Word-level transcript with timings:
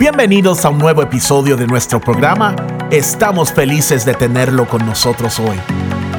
Bienvenidos 0.00 0.64
a 0.64 0.70
un 0.70 0.78
nuevo 0.78 1.02
episodio 1.02 1.58
de 1.58 1.66
nuestro 1.66 2.00
programa. 2.00 2.56
Estamos 2.90 3.52
felices 3.52 4.06
de 4.06 4.14
tenerlo 4.14 4.66
con 4.66 4.86
nosotros 4.86 5.38
hoy. 5.38 5.60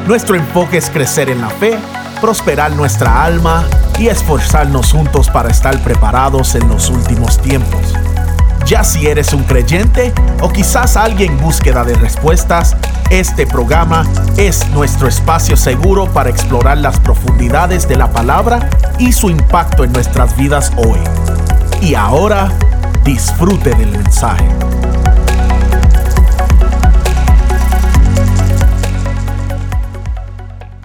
Nuestro 0.06 0.36
enfoque 0.36 0.78
es 0.78 0.92
crecer 0.92 1.32
en 1.32 1.42
la 1.42 1.50
fe, 1.50 1.80
prosperar 2.22 2.74
nuestra 2.74 3.24
alma 3.24 3.66
y 3.98 4.10
esforzarnos 4.10 4.92
juntos 4.92 5.32
para 5.32 5.50
estar 5.50 5.80
preparados 5.80 6.54
en 6.54 6.70
los 6.70 6.92
últimos 6.92 7.42
tiempos. 7.42 7.82
Ya 8.68 8.84
si 8.84 9.08
eres 9.08 9.34
un 9.34 9.46
creyente 9.46 10.14
o 10.42 10.50
quizás 10.54 10.96
alguien 10.96 11.32
en 11.32 11.40
búsqueda 11.40 11.84
de 11.84 11.96
respuestas, 11.96 12.78
este 13.10 13.48
programa 13.48 14.06
es 14.38 14.70
nuestro 14.70 15.08
espacio 15.08 15.58
seguro 15.58 16.06
para 16.06 16.30
explorar 16.30 16.78
las 16.78 17.00
profundidades 17.00 17.88
de 17.88 17.96
la 17.96 18.12
palabra 18.12 18.70
y 19.00 19.12
su 19.12 19.32
impacto 19.32 19.84
en 19.84 19.92
nuestras 19.92 20.38
vidas 20.38 20.72
hoy. 20.78 21.00
Y 21.82 21.96
ahora, 21.96 22.52
disfrute 23.04 23.72
del 23.72 23.90
mensaje. 23.90 24.48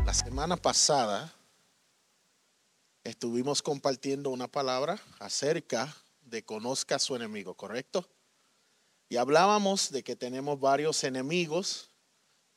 La 0.04 0.14
semana 0.14 0.56
pasada 0.56 1.32
estuvimos 3.04 3.60
compartiendo 3.60 4.30
una 4.30 4.48
palabra 4.48 4.98
acerca 5.18 5.94
de 6.22 6.42
conozca 6.42 6.96
a 6.96 6.98
su 6.98 7.14
enemigo, 7.14 7.54
¿correcto? 7.54 8.08
Y 9.10 9.18
hablábamos 9.18 9.90
de 9.90 10.02
que 10.02 10.16
tenemos 10.16 10.58
varios 10.58 11.04
enemigos, 11.04 11.90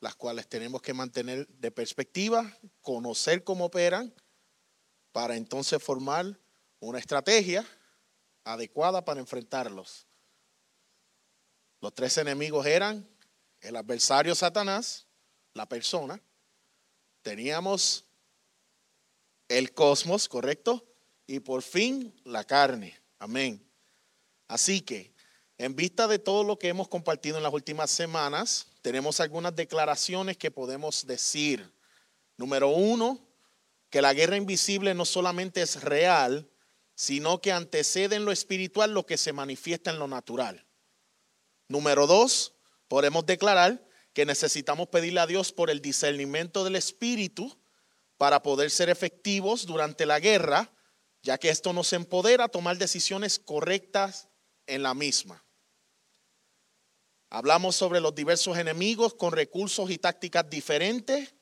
las 0.00 0.14
cuales 0.14 0.48
tenemos 0.48 0.80
que 0.80 0.94
mantener 0.94 1.46
de 1.48 1.70
perspectiva, 1.70 2.50
conocer 2.80 3.44
cómo 3.44 3.66
operan, 3.66 4.14
para 5.12 5.36
entonces 5.36 5.82
formar 5.82 6.38
una 6.80 6.98
estrategia 6.98 7.66
adecuada 8.44 9.04
para 9.04 9.20
enfrentarlos. 9.20 10.06
Los 11.80 11.94
tres 11.94 12.18
enemigos 12.18 12.66
eran 12.66 13.08
el 13.60 13.76
adversario 13.76 14.34
Satanás, 14.34 15.06
la 15.54 15.66
persona, 15.66 16.20
teníamos 17.22 18.04
el 19.48 19.72
cosmos, 19.72 20.28
¿correcto? 20.28 20.86
Y 21.26 21.40
por 21.40 21.62
fin 21.62 22.14
la 22.24 22.44
carne. 22.44 23.00
Amén. 23.18 23.66
Así 24.48 24.80
que, 24.80 25.14
en 25.58 25.76
vista 25.76 26.08
de 26.08 26.18
todo 26.18 26.42
lo 26.42 26.58
que 26.58 26.68
hemos 26.68 26.88
compartido 26.88 27.36
en 27.36 27.42
las 27.42 27.52
últimas 27.52 27.90
semanas, 27.90 28.66
tenemos 28.82 29.20
algunas 29.20 29.54
declaraciones 29.54 30.36
que 30.36 30.50
podemos 30.50 31.06
decir. 31.06 31.72
Número 32.36 32.68
uno, 32.68 33.20
que 33.90 34.02
la 34.02 34.12
guerra 34.12 34.36
invisible 34.36 34.94
no 34.94 35.04
solamente 35.04 35.62
es 35.62 35.82
real, 35.82 36.49
sino 37.00 37.40
que 37.40 37.50
antecede 37.50 38.16
en 38.16 38.26
lo 38.26 38.30
espiritual 38.30 38.92
lo 38.92 39.06
que 39.06 39.16
se 39.16 39.32
manifiesta 39.32 39.90
en 39.90 39.98
lo 39.98 40.06
natural. 40.06 40.66
Número 41.66 42.06
dos, 42.06 42.52
podemos 42.88 43.24
declarar 43.24 43.82
que 44.12 44.26
necesitamos 44.26 44.88
pedirle 44.88 45.20
a 45.20 45.26
Dios 45.26 45.50
por 45.50 45.70
el 45.70 45.80
discernimiento 45.80 46.62
del 46.62 46.76
espíritu 46.76 47.58
para 48.18 48.42
poder 48.42 48.70
ser 48.70 48.90
efectivos 48.90 49.64
durante 49.64 50.04
la 50.04 50.20
guerra, 50.20 50.74
ya 51.22 51.38
que 51.38 51.48
esto 51.48 51.72
nos 51.72 51.94
empodera 51.94 52.44
a 52.44 52.48
tomar 52.48 52.76
decisiones 52.76 53.38
correctas 53.38 54.28
en 54.66 54.82
la 54.82 54.92
misma. 54.92 55.42
Hablamos 57.30 57.76
sobre 57.76 58.00
los 58.00 58.14
diversos 58.14 58.58
enemigos 58.58 59.14
con 59.14 59.32
recursos 59.32 59.90
y 59.90 59.96
tácticas 59.96 60.50
diferentes 60.50 61.34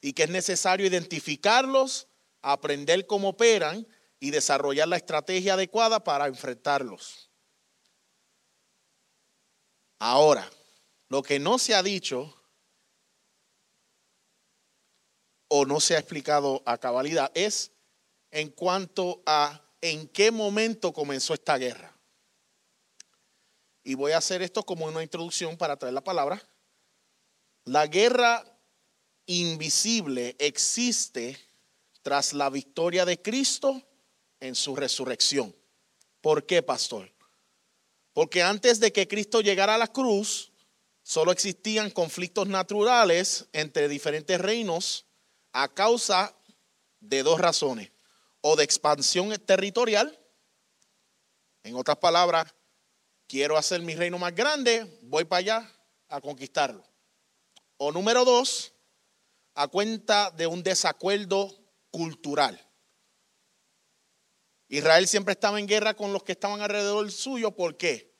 y 0.00 0.14
que 0.14 0.24
es 0.24 0.30
necesario 0.30 0.84
identificarlos, 0.84 2.08
aprender 2.42 3.06
cómo 3.06 3.28
operan 3.28 3.86
y 4.20 4.30
desarrollar 4.30 4.88
la 4.88 4.96
estrategia 4.96 5.54
adecuada 5.54 6.02
para 6.02 6.26
enfrentarlos. 6.26 7.30
Ahora, 9.98 10.48
lo 11.08 11.22
que 11.22 11.38
no 11.38 11.58
se 11.58 11.74
ha 11.74 11.82
dicho 11.82 12.34
o 15.48 15.64
no 15.64 15.80
se 15.80 15.96
ha 15.96 15.98
explicado 15.98 16.62
a 16.66 16.78
cabalidad 16.78 17.30
es 17.34 17.72
en 18.30 18.50
cuanto 18.50 19.22
a 19.26 19.62
en 19.80 20.08
qué 20.08 20.30
momento 20.30 20.92
comenzó 20.92 21.34
esta 21.34 21.56
guerra. 21.56 21.96
Y 23.84 23.94
voy 23.94 24.12
a 24.12 24.18
hacer 24.18 24.42
esto 24.42 24.64
como 24.64 24.86
una 24.86 25.02
introducción 25.02 25.56
para 25.56 25.76
traer 25.76 25.94
la 25.94 26.02
palabra. 26.02 26.42
La 27.64 27.86
guerra 27.86 28.44
invisible 29.26 30.34
existe 30.38 31.38
tras 32.02 32.32
la 32.32 32.50
victoria 32.50 33.04
de 33.04 33.20
Cristo 33.22 33.82
en 34.40 34.54
su 34.54 34.76
resurrección. 34.76 35.54
¿Por 36.20 36.46
qué, 36.46 36.62
pastor? 36.62 37.12
Porque 38.12 38.42
antes 38.42 38.80
de 38.80 38.92
que 38.92 39.06
Cristo 39.06 39.40
llegara 39.40 39.74
a 39.74 39.78
la 39.78 39.88
cruz, 39.88 40.52
solo 41.02 41.32
existían 41.32 41.90
conflictos 41.90 42.48
naturales 42.48 43.46
entre 43.52 43.88
diferentes 43.88 44.40
reinos 44.40 45.06
a 45.52 45.72
causa 45.72 46.34
de 47.00 47.22
dos 47.22 47.40
razones. 47.40 47.92
O 48.40 48.56
de 48.56 48.64
expansión 48.64 49.34
territorial, 49.44 50.18
en 51.62 51.74
otras 51.74 51.98
palabras, 51.98 52.54
quiero 53.26 53.56
hacer 53.56 53.82
mi 53.82 53.94
reino 53.94 54.18
más 54.18 54.34
grande, 54.34 54.98
voy 55.02 55.24
para 55.24 55.38
allá 55.40 55.72
a 56.08 56.20
conquistarlo. 56.20 56.84
O 57.76 57.92
número 57.92 58.24
dos, 58.24 58.72
a 59.54 59.68
cuenta 59.68 60.30
de 60.30 60.46
un 60.46 60.62
desacuerdo 60.62 61.52
cultural. 61.90 62.65
Israel 64.68 65.06
siempre 65.06 65.32
estaba 65.32 65.60
en 65.60 65.66
guerra 65.66 65.94
con 65.94 66.12
los 66.12 66.24
que 66.24 66.32
estaban 66.32 66.60
alrededor 66.60 67.10
suyo. 67.12 67.52
¿Por 67.52 67.76
qué? 67.76 68.14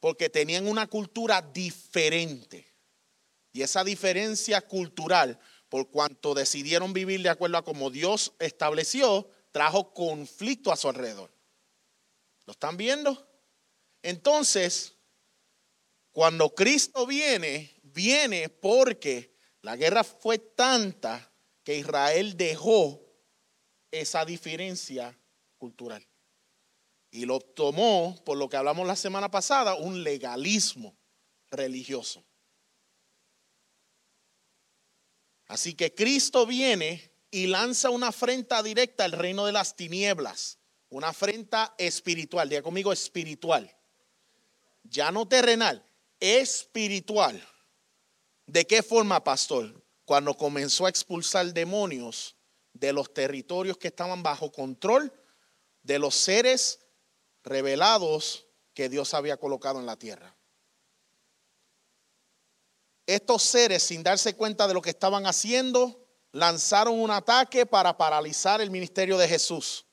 Porque 0.00 0.30
tenían 0.30 0.66
una 0.66 0.86
cultura 0.86 1.42
diferente. 1.42 2.74
Y 3.52 3.62
esa 3.62 3.84
diferencia 3.84 4.60
cultural, 4.62 5.38
por 5.68 5.90
cuanto 5.90 6.34
decidieron 6.34 6.92
vivir 6.92 7.22
de 7.22 7.28
acuerdo 7.28 7.58
a 7.58 7.64
como 7.64 7.90
Dios 7.90 8.32
estableció, 8.38 9.30
trajo 9.52 9.92
conflicto 9.92 10.72
a 10.72 10.76
su 10.76 10.88
alrededor. 10.88 11.32
¿Lo 12.46 12.52
están 12.52 12.76
viendo? 12.76 13.26
Entonces, 14.02 14.94
cuando 16.12 16.54
Cristo 16.54 17.06
viene, 17.06 17.78
viene 17.82 18.48
porque 18.48 19.34
la 19.62 19.76
guerra 19.76 20.04
fue 20.04 20.38
tanta 20.38 21.30
que 21.64 21.76
Israel 21.76 22.36
dejó 22.36 23.02
esa 23.90 24.24
diferencia 24.24 25.18
Y 27.10 27.24
lo 27.24 27.40
tomó, 27.40 28.20
por 28.24 28.36
lo 28.36 28.48
que 28.48 28.56
hablamos 28.56 28.86
la 28.86 28.96
semana 28.96 29.30
pasada, 29.30 29.74
un 29.74 30.02
legalismo 30.02 30.96
religioso. 31.50 32.24
Así 35.48 35.74
que 35.74 35.94
Cristo 35.94 36.46
viene 36.46 37.10
y 37.30 37.46
lanza 37.46 37.90
una 37.90 38.08
afrenta 38.08 38.62
directa 38.62 39.04
al 39.04 39.12
reino 39.12 39.46
de 39.46 39.52
las 39.52 39.76
tinieblas, 39.76 40.58
una 40.88 41.08
afrenta 41.08 41.74
espiritual, 41.78 42.48
diga 42.48 42.62
conmigo 42.62 42.92
espiritual, 42.92 43.72
ya 44.82 45.10
no 45.10 45.26
terrenal, 45.26 45.84
espiritual. 46.20 47.42
¿De 48.46 48.66
qué 48.66 48.82
forma, 48.82 49.22
pastor? 49.22 49.84
Cuando 50.04 50.34
comenzó 50.34 50.86
a 50.86 50.88
expulsar 50.88 51.52
demonios 51.52 52.36
de 52.72 52.92
los 52.92 53.12
territorios 53.12 53.76
que 53.76 53.88
estaban 53.88 54.22
bajo 54.22 54.52
control 54.52 55.12
de 55.86 56.00
los 56.00 56.16
seres 56.16 56.80
revelados 57.44 58.48
que 58.74 58.88
Dios 58.88 59.14
había 59.14 59.36
colocado 59.36 59.78
en 59.78 59.86
la 59.86 59.96
tierra. 59.96 60.36
Estos 63.06 63.44
seres, 63.44 63.84
sin 63.84 64.02
darse 64.02 64.34
cuenta 64.34 64.66
de 64.66 64.74
lo 64.74 64.82
que 64.82 64.90
estaban 64.90 65.26
haciendo, 65.26 66.08
lanzaron 66.32 67.00
un 67.00 67.12
ataque 67.12 67.66
para 67.66 67.96
paralizar 67.96 68.60
el 68.60 68.72
ministerio 68.72 69.16
de 69.16 69.28
Jesús. 69.28 69.86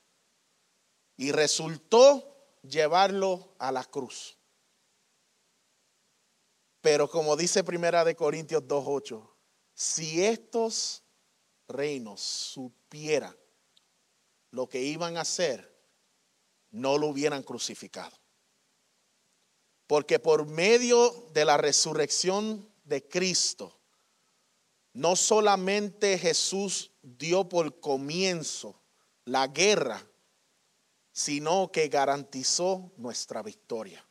Y 1.16 1.30
resultó 1.30 2.58
llevarlo 2.62 3.54
a 3.60 3.70
la 3.70 3.84
cruz. 3.84 4.36
Pero 6.80 7.08
como 7.08 7.36
dice 7.36 7.62
Primera 7.62 8.04
de 8.04 8.16
Corintios 8.16 8.66
2:8, 8.66 9.36
si 9.72 10.24
estos 10.24 11.04
reinos 11.68 12.20
supieran 12.20 13.38
lo 14.50 14.68
que 14.68 14.80
iban 14.82 15.16
a 15.16 15.20
hacer, 15.20 15.73
no 16.74 16.98
lo 16.98 17.06
hubieran 17.06 17.44
crucificado. 17.44 18.16
Porque 19.86 20.18
por 20.18 20.46
medio 20.46 21.28
de 21.32 21.44
la 21.44 21.56
resurrección 21.56 22.68
de 22.82 23.06
Cristo, 23.06 23.78
no 24.92 25.14
solamente 25.14 26.18
Jesús 26.18 26.90
dio 27.00 27.48
por 27.48 27.78
comienzo 27.78 28.82
la 29.24 29.46
guerra, 29.46 30.04
sino 31.12 31.70
que 31.70 31.88
garantizó 31.88 32.92
nuestra 32.96 33.42
victoria. 33.42 34.04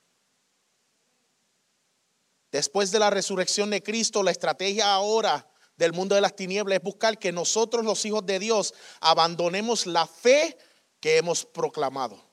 Después 2.50 2.92
de 2.92 3.00
la 3.00 3.10
resurrección 3.10 3.72
de 3.72 3.84
Cristo, 3.84 4.24
la 4.24 4.32
estrategia 4.32 4.94
ahora 4.94 5.50
del 5.76 5.92
mundo 5.92 6.16
de 6.16 6.22
las 6.22 6.36
tinieblas 6.36 6.78
es 6.78 6.84
buscar 6.84 7.20
que 7.20 7.34
nosotros 7.34 7.84
los 7.84 8.06
hijos 8.06 8.26
de 8.26 8.40
Dios 8.40 8.74
abandonemos 9.02 9.86
la 9.86 10.08
fe 10.08 10.58
que 11.02 11.18
hemos 11.18 11.46
proclamado 11.46 12.33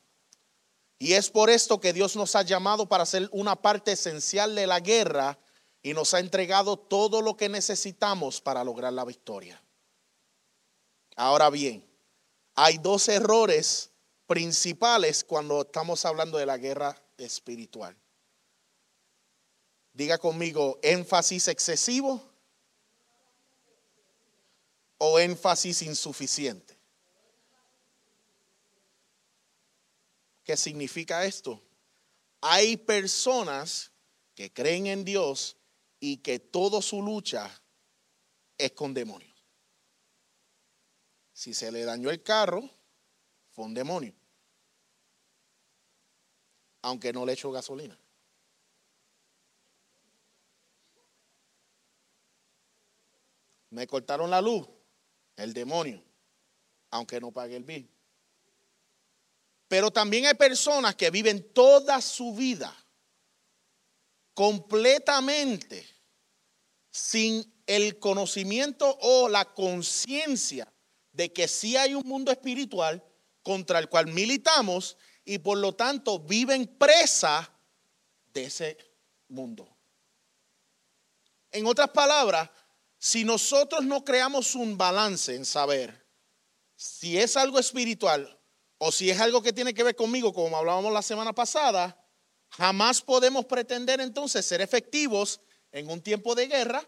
Y 1.02 1.14
es 1.14 1.30
por 1.30 1.48
esto 1.48 1.80
que 1.80 1.94
Dios 1.94 2.14
nos 2.14 2.36
ha 2.36 2.42
llamado 2.42 2.86
para 2.86 3.06
ser 3.06 3.26
una 3.32 3.56
parte 3.56 3.92
esencial 3.92 4.54
de 4.54 4.66
la 4.66 4.80
guerra 4.80 5.38
y 5.82 5.94
nos 5.94 6.12
ha 6.12 6.20
entregado 6.20 6.78
todo 6.78 7.22
lo 7.22 7.38
que 7.38 7.48
necesitamos 7.48 8.42
para 8.42 8.62
lograr 8.62 8.92
la 8.92 9.06
victoria. 9.06 9.62
Ahora 11.16 11.48
bien, 11.48 11.82
hay 12.54 12.76
dos 12.76 13.08
errores 13.08 13.90
principales 14.26 15.24
cuando 15.24 15.62
estamos 15.62 16.04
hablando 16.04 16.36
de 16.36 16.44
la 16.44 16.58
guerra 16.58 16.94
espiritual. 17.16 17.96
Diga 19.94 20.18
conmigo, 20.18 20.78
énfasis 20.82 21.48
excesivo 21.48 22.22
o 24.98 25.18
énfasis 25.18 25.80
insuficiente. 25.80 26.79
¿Qué 30.50 30.56
significa 30.56 31.24
esto? 31.24 31.62
Hay 32.40 32.76
personas 32.76 33.92
que 34.34 34.52
creen 34.52 34.88
en 34.88 35.04
Dios 35.04 35.56
y 36.00 36.16
que 36.16 36.40
toda 36.40 36.82
su 36.82 37.00
lucha 37.00 37.48
es 38.58 38.72
con 38.72 38.92
demonios. 38.92 39.46
Si 41.32 41.54
se 41.54 41.70
le 41.70 41.84
dañó 41.84 42.10
el 42.10 42.24
carro, 42.24 42.68
fue 43.50 43.64
un 43.64 43.74
demonio. 43.74 44.12
Aunque 46.82 47.12
no 47.12 47.24
le 47.24 47.34
echó 47.34 47.52
gasolina. 47.52 47.96
Me 53.70 53.86
cortaron 53.86 54.28
la 54.30 54.40
luz, 54.40 54.66
el 55.36 55.54
demonio, 55.54 56.02
aunque 56.90 57.20
no 57.20 57.30
pague 57.30 57.54
el 57.54 57.62
bill. 57.62 57.88
Pero 59.70 59.92
también 59.92 60.26
hay 60.26 60.34
personas 60.34 60.96
que 60.96 61.10
viven 61.10 61.52
toda 61.52 62.00
su 62.00 62.34
vida 62.34 62.76
completamente 64.34 65.86
sin 66.90 67.54
el 67.68 68.00
conocimiento 68.00 68.98
o 69.00 69.28
la 69.28 69.44
conciencia 69.44 70.66
de 71.12 71.32
que 71.32 71.46
sí 71.46 71.76
hay 71.76 71.94
un 71.94 72.02
mundo 72.04 72.32
espiritual 72.32 73.00
contra 73.44 73.78
el 73.78 73.88
cual 73.88 74.08
militamos 74.08 74.96
y 75.24 75.38
por 75.38 75.58
lo 75.58 75.72
tanto 75.72 76.18
viven 76.18 76.66
presa 76.76 77.48
de 78.34 78.46
ese 78.46 78.76
mundo. 79.28 79.72
En 81.52 81.64
otras 81.66 81.90
palabras, 81.90 82.50
si 82.98 83.22
nosotros 83.22 83.84
no 83.84 84.04
creamos 84.04 84.56
un 84.56 84.76
balance 84.76 85.32
en 85.32 85.44
saber 85.44 86.08
si 86.74 87.16
es 87.16 87.36
algo 87.36 87.60
espiritual 87.60 88.36
o 88.82 88.90
si 88.90 89.10
es 89.10 89.20
algo 89.20 89.42
que 89.42 89.52
tiene 89.52 89.74
que 89.74 89.82
ver 89.82 89.94
conmigo, 89.94 90.32
como 90.32 90.56
hablábamos 90.56 90.90
la 90.90 91.02
semana 91.02 91.34
pasada, 91.34 92.02
jamás 92.48 93.02
podemos 93.02 93.44
pretender 93.44 94.00
entonces 94.00 94.46
ser 94.46 94.62
efectivos 94.62 95.42
en 95.70 95.90
un 95.90 96.00
tiempo 96.00 96.34
de 96.34 96.46
guerra 96.46 96.82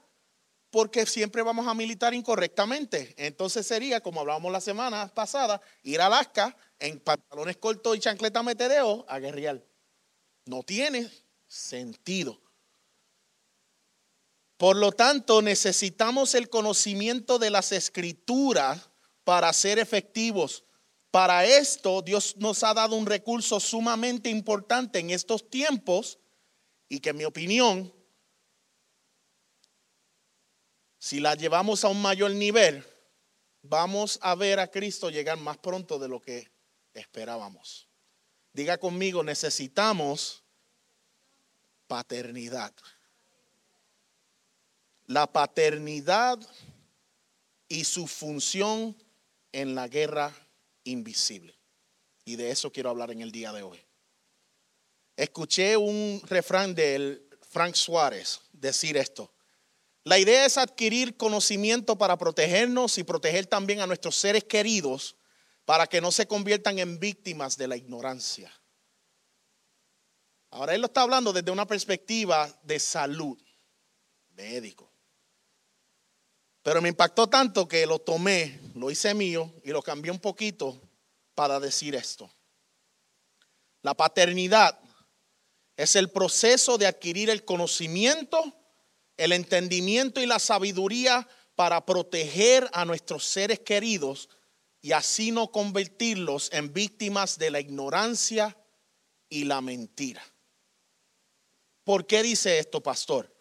porque 0.70 1.04
siempre 1.04 1.42
vamos 1.42 1.68
a 1.68 1.74
militar 1.74 2.14
incorrectamente. 2.14 3.14
Entonces 3.18 3.66
sería, 3.66 4.00
como 4.00 4.20
hablábamos 4.20 4.50
la 4.50 4.62
semana 4.62 5.06
pasada, 5.12 5.60
ir 5.82 6.00
a 6.00 6.06
Alaska 6.06 6.56
en 6.78 6.98
pantalones 6.98 7.58
cortos 7.58 7.94
y 7.94 8.00
chancleta 8.00 8.42
metedeo 8.42 9.04
a 9.06 9.18
guerrear. 9.18 9.62
No 10.46 10.62
tiene 10.62 11.10
sentido. 11.46 12.40
Por 14.56 14.76
lo 14.76 14.92
tanto, 14.92 15.42
necesitamos 15.42 16.34
el 16.34 16.48
conocimiento 16.48 17.38
de 17.38 17.50
las 17.50 17.70
escrituras 17.70 18.88
para 19.24 19.52
ser 19.52 19.78
efectivos. 19.78 20.64
Para 21.12 21.44
esto, 21.44 22.02
Dios 22.02 22.36
nos 22.38 22.64
ha 22.64 22.74
dado 22.74 22.96
un 22.96 23.06
recurso 23.06 23.60
sumamente 23.60 24.30
importante 24.30 24.98
en 24.98 25.10
estos 25.10 25.48
tiempos 25.48 26.18
y 26.88 26.98
que 26.98 27.10
en 27.10 27.18
mi 27.18 27.24
opinión 27.24 27.92
si 31.02 31.18
la 31.18 31.34
llevamos 31.34 31.84
a 31.84 31.88
un 31.88 32.00
mayor 32.00 32.30
nivel, 32.30 32.86
vamos 33.60 34.20
a 34.22 34.36
ver 34.36 34.60
a 34.60 34.70
Cristo 34.70 35.10
llegar 35.10 35.36
más 35.36 35.58
pronto 35.58 35.98
de 35.98 36.06
lo 36.06 36.22
que 36.22 36.50
esperábamos. 36.94 37.88
Diga 38.52 38.78
conmigo, 38.78 39.24
necesitamos 39.24 40.44
paternidad. 41.88 42.72
La 45.06 45.26
paternidad 45.26 46.38
y 47.66 47.82
su 47.82 48.06
función 48.06 48.96
en 49.50 49.74
la 49.74 49.88
guerra 49.88 50.32
invisible. 50.84 51.58
Y 52.24 52.36
de 52.36 52.50
eso 52.50 52.72
quiero 52.72 52.90
hablar 52.90 53.10
en 53.10 53.20
el 53.20 53.32
día 53.32 53.52
de 53.52 53.62
hoy. 53.62 53.80
Escuché 55.16 55.76
un 55.76 56.22
refrán 56.24 56.74
de 56.74 57.28
Frank 57.48 57.74
Suárez 57.74 58.40
decir 58.52 58.96
esto. 58.96 59.32
La 60.04 60.18
idea 60.18 60.46
es 60.46 60.58
adquirir 60.58 61.16
conocimiento 61.16 61.96
para 61.96 62.16
protegernos 62.18 62.98
y 62.98 63.04
proteger 63.04 63.46
también 63.46 63.80
a 63.80 63.86
nuestros 63.86 64.16
seres 64.16 64.44
queridos 64.44 65.16
para 65.64 65.86
que 65.86 66.00
no 66.00 66.10
se 66.10 66.26
conviertan 66.26 66.78
en 66.78 66.98
víctimas 66.98 67.56
de 67.56 67.68
la 67.68 67.76
ignorancia. 67.76 68.52
Ahora 70.50 70.74
él 70.74 70.80
lo 70.80 70.88
está 70.88 71.02
hablando 71.02 71.32
desde 71.32 71.50
una 71.50 71.66
perspectiva 71.66 72.52
de 72.62 72.78
salud, 72.78 73.38
médico. 74.34 74.91
Pero 76.62 76.80
me 76.80 76.88
impactó 76.88 77.28
tanto 77.28 77.66
que 77.66 77.86
lo 77.86 77.98
tomé, 77.98 78.60
lo 78.74 78.90
hice 78.90 79.14
mío 79.14 79.52
y 79.64 79.70
lo 79.70 79.82
cambié 79.82 80.10
un 80.12 80.20
poquito 80.20 80.80
para 81.34 81.58
decir 81.58 81.94
esto. 81.94 82.32
La 83.82 83.94
paternidad 83.94 84.78
es 85.76 85.96
el 85.96 86.10
proceso 86.10 86.78
de 86.78 86.86
adquirir 86.86 87.30
el 87.30 87.44
conocimiento 87.44 88.54
el 89.16 89.32
entendimiento 89.32 90.20
y 90.20 90.26
la 90.26 90.38
sabiduría 90.38 91.28
para 91.54 91.84
proteger 91.84 92.68
a 92.72 92.84
nuestros 92.84 93.24
seres 93.24 93.60
queridos 93.60 94.28
y 94.80 94.92
así 94.92 95.30
no 95.30 95.50
convertirlos 95.52 96.50
en 96.52 96.72
víctimas 96.72 97.38
de 97.38 97.50
la 97.50 97.60
ignorancia 97.60 98.56
y 99.28 99.44
la 99.44 99.60
mentira. 99.60 100.22
¿Por 101.84 102.06
qué 102.06 102.22
dice 102.22 102.58
esto, 102.58 102.82
pastor? 102.82 103.32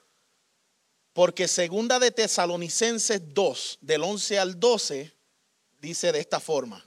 Porque 1.13 1.48
segunda 1.48 2.00
de 2.00 2.12
Tesalonicenses 2.12 3.34
2, 3.34 3.80
del 3.81 4.04
11 4.04 4.40
al 4.40 4.60
12, 4.60 5.13
dice 5.80 6.12
de 6.12 6.19
esta 6.19 6.40
forma. 6.40 6.86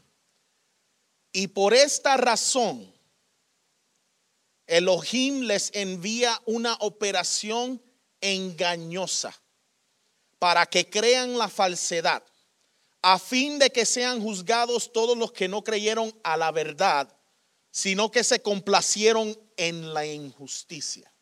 Y 1.33 1.49
por 1.49 1.75
esta 1.75 2.17
razón, 2.17 2.95
Elohim 4.67 5.43
les 5.43 5.71
envía 5.75 6.41
una 6.47 6.75
operación 6.81 7.83
engañosa 8.21 9.35
para 10.39 10.67
que 10.67 10.89
crean 10.89 11.37
la 11.37 11.49
falsedad, 11.49 12.23
a 13.03 13.19
fin 13.19 13.59
de 13.59 13.71
que 13.71 13.85
sean 13.85 14.23
juzgados 14.23 14.93
todos 14.93 15.19
los 15.19 15.33
que 15.33 15.49
no 15.49 15.63
creyeron 15.63 16.15
a 16.23 16.37
la 16.37 16.51
verdad, 16.51 17.15
sino 17.71 18.11
que 18.11 18.25
se 18.25 18.41
complacieron 18.41 19.39
en 19.57 19.93
la 19.93 20.07
injusticia. 20.07 21.14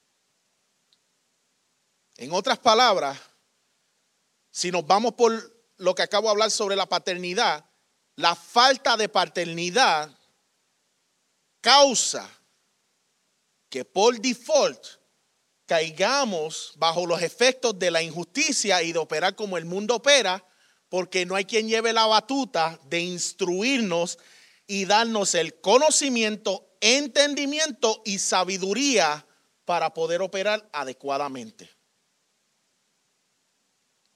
En 2.17 2.33
otras 2.33 2.59
palabras, 2.59 3.19
si 4.51 4.71
nos 4.71 4.87
vamos 4.87 5.15
por 5.15 5.33
lo 5.79 5.95
que 5.95 6.03
acabo 6.03 6.29
de 6.29 6.33
hablar 6.33 6.51
sobre 6.51 6.77
la 6.77 6.87
paternidad, 6.87 7.65
la 8.17 8.35
falta 8.37 8.97
de 8.97 9.09
paternidad 9.09 10.11
causa 11.61 12.29
que 13.69 13.85
por 13.85 14.21
default 14.21 14.85
caigamos 15.65 16.75
bajo 16.77 17.07
los 17.07 17.23
efectos 17.23 17.79
de 17.79 17.91
la 17.91 18.03
injusticia 18.03 18.83
y 18.83 18.93
de 18.93 18.99
operar 18.99 19.35
como 19.35 19.57
el 19.57 19.65
mundo 19.65 19.97
opera, 19.97 20.45
porque 20.91 21.25
no 21.25 21.35
hay 21.35 21.47
quien 21.47 21.69
lleve 21.69 21.95
la 21.95 22.05
batuta 22.05 22.79
de 22.85 23.01
instruirnos 23.01 24.19
y 24.67 24.85
darnos 24.85 25.35
el 25.35 25.59
conocimiento, 25.61 26.77
entendimiento 26.83 28.03
y 28.05 28.19
sabiduría 28.19 29.27
para 29.65 29.95
poder 29.95 30.21
operar 30.21 30.69
adecuadamente. 30.73 31.71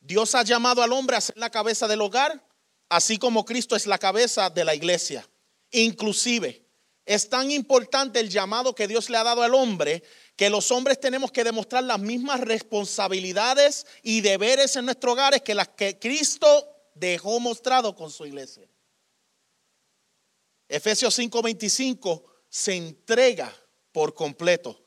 Dios 0.07 0.37
ha 0.37 0.45
llamado 0.45 0.83
al 0.83 0.93
hombre 0.93 1.17
a 1.17 1.21
ser 1.21 1.37
la 1.37 1.51
cabeza 1.51 1.89
del 1.89 2.01
hogar, 2.01 2.41
así 2.89 3.19
como 3.19 3.45
Cristo 3.45 3.75
es 3.75 3.87
la 3.87 3.99
cabeza 3.99 4.51
de 4.51 4.65
la 4.65 4.75
iglesia. 4.75 5.29
Inclusive, 5.73 6.65
es 7.05 7.29
tan 7.29 7.51
importante 7.51 8.21
el 8.21 8.31
llamado 8.31 8.73
que 8.73 8.87
Dios 8.87 9.11
le 9.11 9.17
ha 9.17 9.25
dado 9.25 9.43
al 9.43 9.55
hombre 9.55 10.05
que 10.37 10.49
los 10.49 10.71
hombres 10.71 11.01
tenemos 11.01 11.33
que 11.33 11.43
demostrar 11.43 11.83
las 11.83 11.99
mismas 11.99 12.41
responsabilidades 12.41 13.85
y 14.03 14.21
deberes 14.21 14.77
en 14.77 14.85
nuestros 14.85 15.15
hogares 15.15 15.43
que 15.43 15.55
las 15.55 15.69
que 15.69 15.99
Cristo 15.99 16.69
dejó 16.95 17.41
mostrado 17.41 17.97
con 17.97 18.11
su 18.11 18.27
iglesia. 18.27 18.69
Efesios 20.69 21.19
5:25 21.19 22.23
se 22.49 22.77
entrega 22.77 23.53
por 23.91 24.15
completo, 24.15 24.85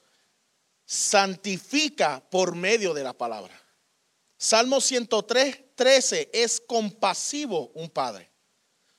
santifica 0.85 2.23
por 2.29 2.55
medio 2.55 2.93
de 2.93 3.03
la 3.03 3.13
palabra. 3.13 3.58
Salmo 4.41 4.79
103, 4.79 5.75
13 5.75 6.29
es 6.31 6.61
compasivo 6.61 7.71
un 7.75 7.89
padre. 7.89 8.31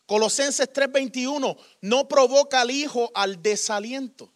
Colosenses 0.04 0.70
3:21 0.70 1.56
no 1.80 2.08
provoca 2.08 2.60
al 2.60 2.70
hijo 2.70 3.10
al 3.14 3.40
desaliento. 3.40 4.34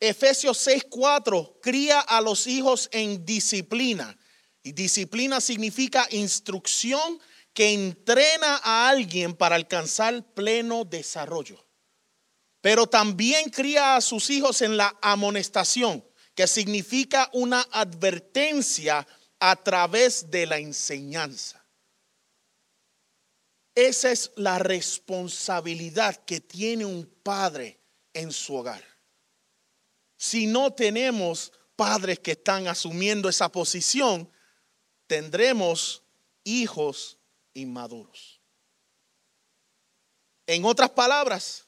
Efesios 0.00 0.58
6:4, 0.66 1.60
cría 1.62 2.00
a 2.00 2.20
los 2.20 2.48
hijos 2.48 2.88
en 2.90 3.24
disciplina. 3.24 4.18
Y 4.64 4.72
disciplina 4.72 5.40
significa 5.40 6.08
instrucción 6.10 7.20
que 7.54 7.72
entrena 7.72 8.60
a 8.64 8.88
alguien 8.88 9.36
para 9.36 9.54
alcanzar 9.54 10.34
pleno 10.34 10.84
desarrollo. 10.84 11.64
Pero 12.60 12.88
también 12.88 13.50
cría 13.50 13.94
a 13.94 14.00
sus 14.00 14.30
hijos 14.30 14.62
en 14.62 14.76
la 14.76 14.98
amonestación, 15.00 16.04
que 16.34 16.46
significa 16.46 17.28
una 17.32 17.60
advertencia 17.70 19.06
a 19.38 19.56
través 19.56 20.30
de 20.30 20.46
la 20.46 20.58
enseñanza. 20.58 21.64
Esa 23.74 24.10
es 24.10 24.32
la 24.36 24.58
responsabilidad 24.58 26.16
que 26.24 26.40
tiene 26.40 26.84
un 26.84 27.06
padre 27.22 27.80
en 28.12 28.32
su 28.32 28.54
hogar. 28.54 28.84
Si 30.16 30.46
no 30.46 30.72
tenemos 30.72 31.52
padres 31.76 32.18
que 32.18 32.32
están 32.32 32.68
asumiendo 32.68 33.28
esa 33.28 33.50
posición, 33.50 34.30
tendremos 35.06 36.02
hijos 36.44 37.18
inmaduros. 37.54 38.40
En 40.46 40.64
otras 40.64 40.90
palabras, 40.90 41.66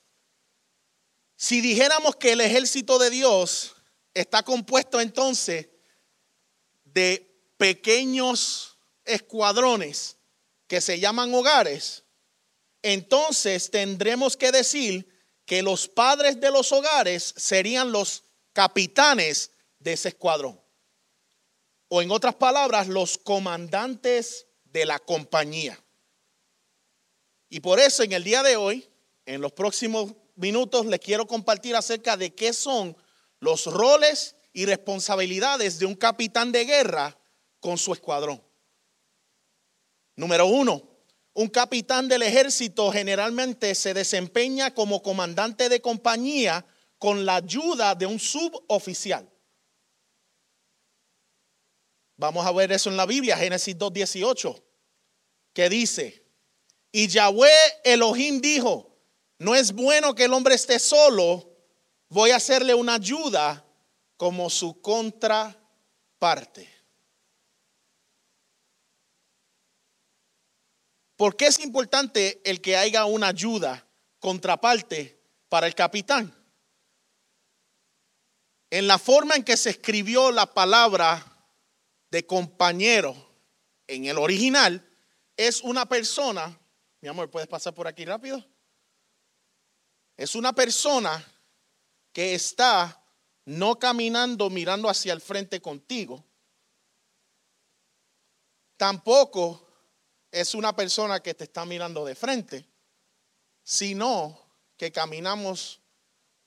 si 1.36 1.60
dijéramos 1.60 2.16
que 2.16 2.32
el 2.32 2.40
ejército 2.40 2.98
de 2.98 3.10
Dios 3.10 3.74
está 4.14 4.42
compuesto 4.42 5.00
entonces 5.00 5.68
de 6.84 7.32
pequeños 7.56 8.78
escuadrones 9.04 10.16
que 10.66 10.80
se 10.80 10.98
llaman 10.98 11.34
hogares, 11.34 12.04
entonces 12.82 13.70
tendremos 13.70 14.36
que 14.36 14.52
decir 14.52 15.08
que 15.44 15.62
los 15.62 15.88
padres 15.88 16.40
de 16.40 16.50
los 16.50 16.72
hogares 16.72 17.34
serían 17.36 17.92
los 17.92 18.24
capitanes 18.52 19.50
de 19.78 19.94
ese 19.94 20.08
escuadrón. 20.08 20.60
O 21.88 22.00
en 22.00 22.10
otras 22.10 22.34
palabras, 22.34 22.88
los 22.88 23.18
comandantes 23.18 24.46
de 24.64 24.86
la 24.86 24.98
compañía. 24.98 25.78
Y 27.48 27.60
por 27.60 27.78
eso 27.78 28.02
en 28.02 28.12
el 28.12 28.24
día 28.24 28.42
de 28.42 28.56
hoy, 28.56 28.88
en 29.26 29.40
los 29.40 29.52
próximos 29.52 30.14
minutos, 30.36 30.86
les 30.86 31.00
quiero 31.00 31.26
compartir 31.26 31.76
acerca 31.76 32.16
de 32.16 32.34
qué 32.34 32.52
son 32.52 32.96
los 33.42 33.66
roles 33.66 34.36
y 34.52 34.66
responsabilidades 34.66 35.80
de 35.80 35.86
un 35.86 35.96
capitán 35.96 36.52
de 36.52 36.64
guerra 36.64 37.18
con 37.58 37.76
su 37.76 37.92
escuadrón. 37.92 38.40
Número 40.14 40.46
uno, 40.46 40.80
un 41.34 41.48
capitán 41.48 42.06
del 42.06 42.22
ejército 42.22 42.92
generalmente 42.92 43.74
se 43.74 43.94
desempeña 43.94 44.72
como 44.72 45.02
comandante 45.02 45.68
de 45.68 45.80
compañía 45.80 46.64
con 46.98 47.26
la 47.26 47.36
ayuda 47.36 47.96
de 47.96 48.06
un 48.06 48.20
suboficial. 48.20 49.28
Vamos 52.16 52.46
a 52.46 52.52
ver 52.52 52.70
eso 52.70 52.90
en 52.90 52.96
la 52.96 53.06
Biblia, 53.06 53.36
Génesis 53.36 53.76
2.18, 53.76 54.62
que 55.52 55.68
dice, 55.68 56.24
y 56.92 57.08
Yahweh 57.08 57.50
Elohim 57.82 58.40
dijo, 58.40 58.96
no 59.38 59.56
es 59.56 59.72
bueno 59.72 60.14
que 60.14 60.26
el 60.26 60.32
hombre 60.32 60.54
esté 60.54 60.78
solo, 60.78 61.51
voy 62.12 62.30
a 62.30 62.36
hacerle 62.36 62.74
una 62.74 62.94
ayuda 62.94 63.64
como 64.18 64.50
su 64.50 64.82
contraparte. 64.82 66.70
¿Por 71.16 71.36
qué 71.36 71.46
es 71.46 71.58
importante 71.60 72.42
el 72.44 72.60
que 72.60 72.76
haya 72.76 73.06
una 73.06 73.28
ayuda 73.28 73.86
contraparte 74.18 75.18
para 75.48 75.66
el 75.66 75.74
capitán? 75.74 76.36
En 78.70 78.86
la 78.86 78.98
forma 78.98 79.34
en 79.34 79.44
que 79.44 79.56
se 79.56 79.70
escribió 79.70 80.30
la 80.30 80.52
palabra 80.52 81.24
de 82.10 82.26
compañero 82.26 83.16
en 83.86 84.04
el 84.04 84.18
original, 84.18 84.86
es 85.34 85.62
una 85.62 85.86
persona, 85.86 86.58
mi 87.00 87.08
amor, 87.08 87.30
¿puedes 87.30 87.48
pasar 87.48 87.72
por 87.72 87.86
aquí 87.86 88.04
rápido? 88.04 88.44
Es 90.16 90.34
una 90.34 90.52
persona 90.52 91.31
que 92.12 92.34
está 92.34 93.02
no 93.44 93.78
caminando 93.78 94.50
mirando 94.50 94.88
hacia 94.88 95.12
el 95.12 95.20
frente 95.20 95.60
contigo, 95.60 96.24
tampoco 98.76 99.66
es 100.30 100.54
una 100.54 100.74
persona 100.74 101.20
que 101.20 101.34
te 101.34 101.44
está 101.44 101.64
mirando 101.64 102.04
de 102.04 102.14
frente, 102.14 102.66
sino 103.62 104.38
que 104.76 104.92
caminamos 104.92 105.80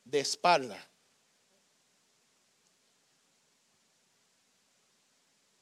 de 0.04 0.20
espalda. 0.20 0.92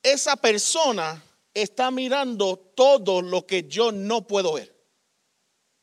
Esa 0.01 0.35
persona 0.35 1.23
está 1.53 1.91
mirando 1.91 2.57
todo 2.57 3.21
lo 3.21 3.45
que 3.45 3.63
yo 3.67 3.91
no 3.91 4.27
puedo 4.27 4.53
ver. 4.53 4.73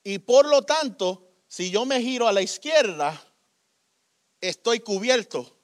Y 0.03 0.19
por 0.19 0.47
lo 0.47 0.63
tanto, 0.63 1.33
si 1.47 1.71
yo 1.71 1.87
me 1.87 2.01
giro 2.01 2.29
a 2.29 2.33
la 2.33 2.43
izquierda, 2.43 3.30
estoy 4.41 4.81
cubierto. 4.81 5.57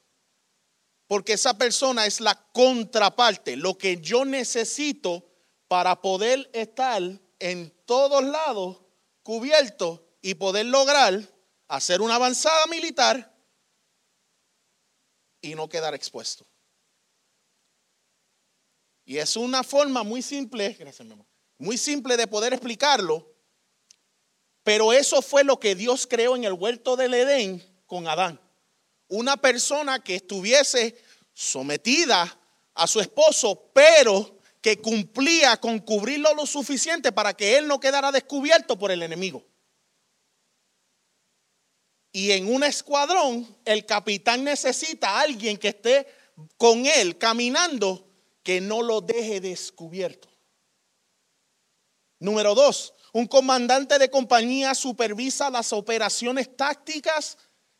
Porque 1.07 1.33
esa 1.33 1.57
persona 1.57 2.05
es 2.05 2.19
la 2.19 2.35
contraparte. 2.51 3.55
Lo 3.55 3.77
que 3.77 4.01
yo 4.01 4.25
necesito 4.25 5.25
para 5.67 6.01
poder 6.01 6.49
estar 6.53 7.01
en 7.39 7.73
todos 7.85 8.23
lados 8.23 8.81
cubierto 9.23 10.07
y 10.21 10.35
poder 10.35 10.65
lograr 10.65 11.21
hacer 11.67 12.01
una 12.01 12.15
avanzada 12.15 12.65
militar 12.67 13.33
y 15.41 15.55
no 15.55 15.69
quedar 15.69 15.93
expuesto. 15.93 16.45
Y 19.05 19.17
es 19.17 19.37
una 19.37 19.63
forma 19.63 20.03
muy 20.03 20.21
simple, 20.21 20.77
muy 21.57 21.77
simple 21.77 22.17
de 22.17 22.27
poder 22.27 22.53
explicarlo, 22.53 23.33
pero 24.63 24.91
eso 24.91 25.21
fue 25.21 25.45
lo 25.45 25.59
que 25.59 25.75
Dios 25.75 26.07
creó 26.07 26.35
en 26.35 26.43
el 26.43 26.53
huerto 26.53 26.97
del 26.97 27.13
Edén 27.13 27.63
con 27.85 28.07
Adán. 28.07 28.39
Una 29.09 29.37
persona 29.37 30.03
que 30.03 30.15
estuviese 30.15 31.01
sometida 31.33 32.39
a 32.73 32.87
su 32.87 32.99
esposo, 32.99 33.69
pero 33.73 34.39
que 34.61 34.81
cumplía 34.81 35.57
con 35.57 35.79
cubrirlo 35.79 36.33
lo 36.33 36.45
suficiente 36.45 37.11
para 37.11 37.33
que 37.33 37.57
él 37.57 37.67
no 37.67 37.79
quedara 37.79 38.11
descubierto 38.11 38.77
por 38.77 38.91
el 38.91 39.01
enemigo. 39.03 39.45
Y 42.11 42.31
en 42.31 42.53
un 42.53 42.63
escuadrón, 42.63 43.47
el 43.63 43.85
capitán 43.85 44.43
necesita 44.43 45.09
a 45.09 45.21
alguien 45.21 45.57
que 45.57 45.69
esté 45.69 46.07
con 46.57 46.85
él 46.85 47.17
caminando 47.17 48.07
que 48.43 48.59
no 48.61 48.81
lo 48.81 49.01
deje 49.01 49.39
descubierto. 49.39 50.27
Número 52.19 52.55
dos, 52.55 52.93
un 53.13 53.27
comandante 53.27 53.99
de 53.99 54.09
compañía 54.09 54.73
supervisa 54.73 55.49
las 55.49 55.71
operaciones 55.73 56.55
tácticas 56.57 57.37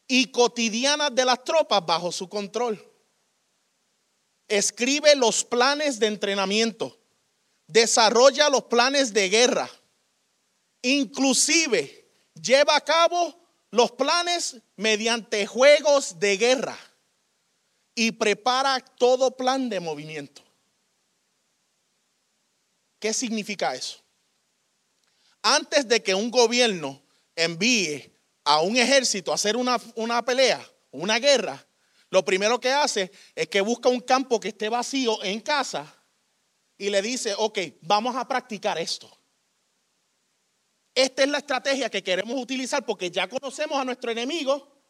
y 0.08 0.32
cotidianas 0.32 1.14
de 1.14 1.26
las 1.26 1.44
tropas 1.44 1.86
bajo 1.86 2.12
su 2.12 2.30
control 2.30 2.84
escribe 4.48 5.16
los 5.16 5.44
planes 5.44 6.00
de 6.00 6.08
entrenamiento, 6.08 6.98
desarrolla 7.68 8.50
los 8.50 8.64
planes 8.64 9.14
de 9.14 9.30
guerra, 9.30 9.70
inclusive 10.82 12.10
lleva 12.34 12.76
a 12.76 12.82
cabo 12.82 13.38
los 13.72 13.92
planes 13.92 14.58
mediante 14.76 15.46
juegos 15.46 16.20
de 16.20 16.38
guerra 16.38 16.78
y 17.94 18.12
prepara 18.14 18.80
todo 18.80 19.36
plan 19.36 19.70
de 19.70 19.80
movimiento. 19.80 20.44
¿Qué 23.00 23.14
significa 23.14 23.76
eso? 23.76 24.00
Antes 25.42 25.88
de 25.88 26.02
que 26.02 26.16
un 26.16 26.32
gobierno 26.32 27.02
envíe 27.36 28.12
a 28.48 28.62
un 28.62 28.78
ejército 28.78 29.32
a 29.32 29.36
hacer 29.36 29.58
una, 29.58 29.78
una 29.96 30.24
pelea, 30.24 30.66
una 30.92 31.20
guerra, 31.20 31.68
lo 32.10 32.24
primero 32.24 32.60
que 32.60 32.72
hace 32.72 33.12
es 33.36 33.50
que 33.50 33.60
busca 33.60 33.90
un 33.90 34.00
campo 34.00 34.40
que 34.40 34.48
esté 34.48 34.70
vacío 34.70 35.22
en 35.24 35.42
casa 35.42 35.94
y 36.78 36.90
le 36.90 37.02
dice, 37.02 37.36
ok, 37.38 37.60
vamos 37.82 38.16
a 38.16 38.26
practicar 38.26 38.78
esto. 38.78 39.12
Esta 40.96 41.24
es 41.24 41.30
la 41.30 41.40
estrategia 41.40 41.90
que 41.90 42.02
queremos 42.02 42.42
utilizar 42.42 42.86
porque 42.86 43.12
ya 43.12 43.28
conocemos 43.28 43.78
a 43.78 43.84
nuestro 43.84 44.12
enemigo, 44.12 44.82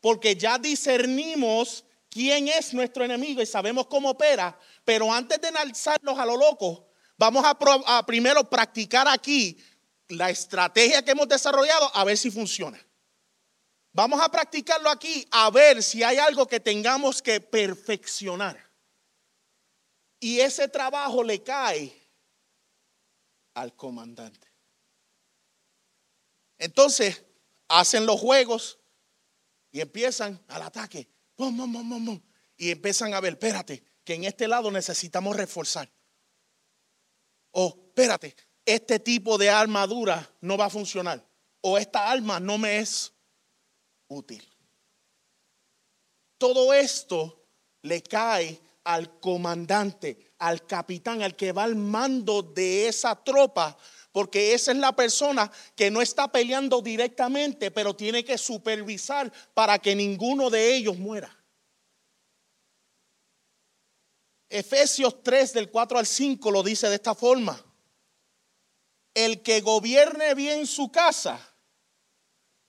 porque 0.00 0.36
ya 0.36 0.56
discernimos 0.58 1.84
quién 2.08 2.46
es 2.46 2.72
nuestro 2.72 3.04
enemigo 3.04 3.42
y 3.42 3.46
sabemos 3.46 3.88
cómo 3.88 4.10
opera, 4.10 4.56
pero 4.84 5.12
antes 5.12 5.40
de 5.40 5.48
alzarlos 5.48 6.16
a 6.16 6.24
lo 6.24 6.36
loco, 6.36 6.88
vamos 7.16 7.44
a 7.44 8.06
primero 8.06 8.48
practicar 8.48 9.08
aquí 9.08 9.58
la 10.08 10.30
estrategia 10.30 11.04
que 11.04 11.10
hemos 11.10 11.28
desarrollado 11.28 11.90
a 11.92 12.04
ver 12.04 12.16
si 12.16 12.30
funciona. 12.30 12.80
Vamos 13.92 14.20
a 14.20 14.30
practicarlo 14.30 14.88
aquí 14.88 15.26
a 15.30 15.50
ver 15.50 15.82
si 15.82 16.02
hay 16.02 16.18
algo 16.18 16.46
que 16.46 16.60
tengamos 16.60 17.20
que 17.20 17.40
perfeccionar. 17.40 18.70
Y 20.20 20.40
ese 20.40 20.68
trabajo 20.68 21.24
le 21.24 21.42
cae 21.42 21.92
al 23.54 23.74
comandante. 23.74 24.48
Entonces, 26.58 27.24
hacen 27.68 28.06
los 28.06 28.20
juegos 28.20 28.78
y 29.72 29.80
empiezan 29.80 30.40
al 30.48 30.62
ataque. 30.62 31.08
Y 32.56 32.70
empiezan 32.70 33.14
a 33.14 33.20
ver, 33.20 33.32
espérate, 33.32 33.82
que 34.04 34.14
en 34.14 34.24
este 34.24 34.46
lado 34.46 34.70
necesitamos 34.70 35.34
reforzar. 35.34 35.90
O 37.52 37.74
espérate, 37.88 38.36
este 38.64 39.00
tipo 39.00 39.38
de 39.38 39.50
armadura 39.50 40.30
no 40.42 40.56
va 40.56 40.66
a 40.66 40.70
funcionar. 40.70 41.26
O 41.62 41.78
esta 41.78 42.10
arma 42.10 42.38
no 42.38 42.58
me 42.58 42.78
es 42.78 43.14
útil. 44.10 44.46
Todo 46.36 46.72
esto 46.74 47.46
le 47.82 48.02
cae 48.02 48.60
al 48.84 49.20
comandante, 49.20 50.32
al 50.38 50.66
capitán, 50.66 51.22
al 51.22 51.36
que 51.36 51.52
va 51.52 51.64
al 51.64 51.76
mando 51.76 52.42
de 52.42 52.88
esa 52.88 53.14
tropa, 53.22 53.76
porque 54.12 54.54
esa 54.54 54.72
es 54.72 54.78
la 54.78 54.94
persona 54.94 55.50
que 55.76 55.90
no 55.90 56.02
está 56.02 56.30
peleando 56.30 56.82
directamente, 56.82 57.70
pero 57.70 57.94
tiene 57.94 58.24
que 58.24 58.36
supervisar 58.36 59.32
para 59.54 59.78
que 59.78 59.94
ninguno 59.94 60.50
de 60.50 60.74
ellos 60.74 60.98
muera. 60.98 61.36
Efesios 64.48 65.22
3 65.22 65.52
del 65.52 65.70
4 65.70 65.98
al 65.98 66.06
5 66.06 66.50
lo 66.50 66.62
dice 66.62 66.88
de 66.88 66.96
esta 66.96 67.14
forma. 67.14 67.64
El 69.14 69.42
que 69.42 69.60
gobierne 69.60 70.34
bien 70.34 70.66
su 70.66 70.90
casa, 70.90 71.49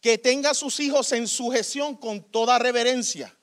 que 0.01 0.17
tenga 0.17 0.49
a 0.49 0.55
sus 0.55 0.79
hijos 0.79 1.11
en 1.13 1.27
sujeción 1.27 1.95
con 1.95 2.23
toda 2.23 2.59
reverencia 2.59 3.37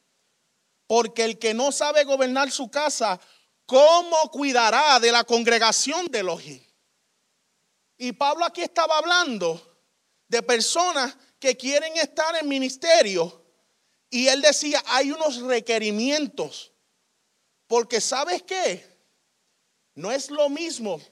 porque 0.88 1.22
el 1.22 1.38
que 1.38 1.54
no 1.54 1.70
sabe 1.70 2.02
gobernar 2.04 2.50
su 2.50 2.70
casa, 2.70 3.20
¿cómo 3.66 4.16
cuidará 4.32 4.98
de 4.98 5.12
la 5.12 5.22
congregación 5.22 6.06
de 6.06 6.20
Elohim? 6.20 6.64
Y 7.98 8.12
Pablo 8.12 8.46
aquí 8.46 8.62
estaba 8.62 8.96
hablando 8.96 9.84
de 10.26 10.42
personas 10.42 11.14
que 11.38 11.56
quieren 11.56 11.94
estar 11.98 12.34
en 12.36 12.48
ministerio. 12.48 13.44
Y 14.08 14.28
él 14.28 14.40
decía, 14.40 14.82
hay 14.86 15.12
unos 15.12 15.42
requerimientos. 15.42 16.72
Porque 17.66 18.00
sabes 18.00 18.42
qué? 18.44 18.86
No 19.94 20.10
es 20.10 20.30
lo 20.30 20.48
mismo 20.48 21.02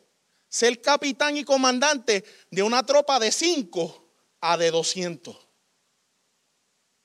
ser 0.48 0.80
capitán 0.80 1.36
y 1.36 1.44
comandante 1.44 2.24
de 2.50 2.62
una 2.62 2.86
tropa 2.86 3.20
de 3.20 3.30
cinco 3.30 4.05
a 4.40 4.56
de 4.56 4.70
200. 4.70 5.36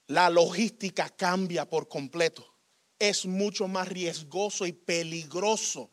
La 0.07 0.29
logística 0.29 1.09
cambia 1.09 1.69
por 1.69 1.87
completo 1.87 2.51
es 3.01 3.25
mucho 3.25 3.67
más 3.67 3.87
riesgoso 3.87 4.67
y 4.67 4.73
peligroso. 4.73 5.89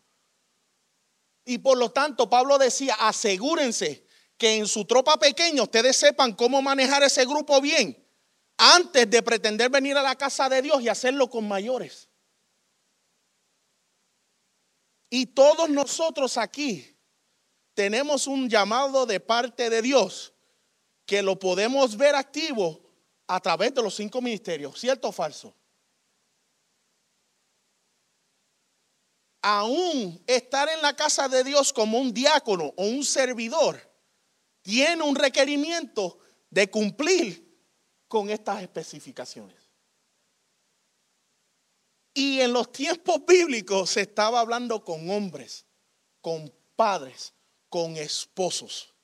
Y 1.46 1.56
por 1.56 1.78
lo 1.78 1.90
tanto, 1.90 2.28
Pablo 2.28 2.58
decía, 2.58 2.94
asegúrense 3.00 4.06
que 4.36 4.56
en 4.56 4.68
su 4.68 4.84
tropa 4.84 5.18
pequeña 5.18 5.62
ustedes 5.62 5.96
sepan 5.96 6.34
cómo 6.34 6.60
manejar 6.60 7.02
ese 7.02 7.24
grupo 7.24 7.62
bien 7.62 8.06
antes 8.58 9.08
de 9.08 9.22
pretender 9.22 9.70
venir 9.70 9.96
a 9.96 10.02
la 10.02 10.16
casa 10.16 10.50
de 10.50 10.60
Dios 10.60 10.82
y 10.82 10.90
hacerlo 10.90 11.30
con 11.30 11.48
mayores. 11.48 12.10
Y 15.08 15.26
todos 15.26 15.70
nosotros 15.70 16.36
aquí 16.36 16.94
tenemos 17.72 18.26
un 18.26 18.50
llamado 18.50 19.06
de 19.06 19.18
parte 19.18 19.70
de 19.70 19.80
Dios 19.80 20.34
que 21.08 21.22
lo 21.22 21.36
podemos 21.36 21.96
ver 21.96 22.14
activo 22.14 22.80
a 23.26 23.40
través 23.40 23.74
de 23.74 23.82
los 23.82 23.96
cinco 23.96 24.20
ministerios, 24.20 24.78
¿cierto 24.78 25.08
o 25.08 25.12
falso? 25.12 25.52
aún 29.42 30.22
estar 30.26 30.68
en 30.68 30.82
la 30.82 30.94
casa 30.94 31.28
de 31.28 31.44
Dios 31.44 31.72
como 31.72 31.98
un 31.98 32.12
diácono 32.12 32.74
o 32.76 32.84
un 32.84 33.04
servidor 33.04 33.80
tiene 34.62 35.02
un 35.02 35.14
requerimiento 35.14 36.18
de 36.50 36.70
cumplir 36.70 37.48
con 38.08 38.28
estas 38.30 38.62
especificaciones. 38.62 39.56
Y 42.12 42.40
en 42.40 42.52
los 42.52 42.72
tiempos 42.72 43.24
bíblicos 43.26 43.90
se 43.90 44.02
estaba 44.02 44.40
hablando 44.40 44.84
con 44.84 45.08
hombres, 45.08 45.64
con 46.20 46.52
padres, 46.74 47.32
con 47.68 47.96
esposos. 47.96 48.94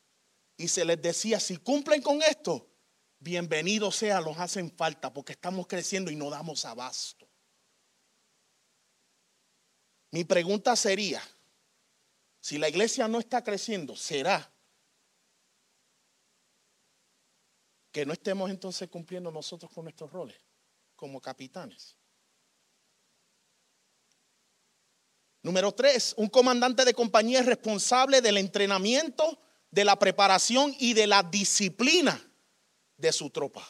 Y 0.56 0.68
se 0.68 0.84
les 0.84 1.00
decía, 1.00 1.40
si 1.40 1.56
cumplen 1.56 2.00
con 2.00 2.22
esto, 2.22 2.70
bienvenidos 3.18 3.96
sea, 3.96 4.20
los 4.20 4.38
hacen 4.38 4.70
falta 4.70 5.12
porque 5.12 5.32
estamos 5.32 5.66
creciendo 5.66 6.10
y 6.10 6.16
no 6.16 6.30
damos 6.30 6.64
abasto. 6.64 7.28
Mi 10.10 10.22
pregunta 10.22 10.76
sería, 10.76 11.20
si 12.40 12.58
la 12.58 12.68
iglesia 12.68 13.08
no 13.08 13.18
está 13.18 13.42
creciendo, 13.42 13.96
¿será 13.96 14.52
que 17.90 18.06
no 18.06 18.12
estemos 18.12 18.50
entonces 18.50 18.88
cumpliendo 18.88 19.32
nosotros 19.32 19.72
con 19.72 19.84
nuestros 19.84 20.12
roles 20.12 20.36
como 20.94 21.20
capitanes? 21.20 21.96
Número 25.42 25.72
tres, 25.72 26.14
un 26.16 26.28
comandante 26.28 26.84
de 26.84 26.94
compañía 26.94 27.40
es 27.40 27.46
responsable 27.46 28.20
del 28.20 28.38
entrenamiento, 28.38 29.40
de 29.74 29.84
la 29.84 29.98
preparación 29.98 30.72
y 30.78 30.94
de 30.94 31.08
la 31.08 31.24
disciplina 31.24 32.14
de 32.96 33.12
su 33.12 33.28
tropa. 33.30 33.66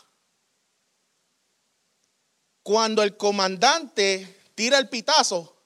Cuando 2.62 3.02
el 3.02 3.16
comandante 3.16 4.42
tira 4.54 4.78
el 4.78 4.90
pitazo, 4.90 5.56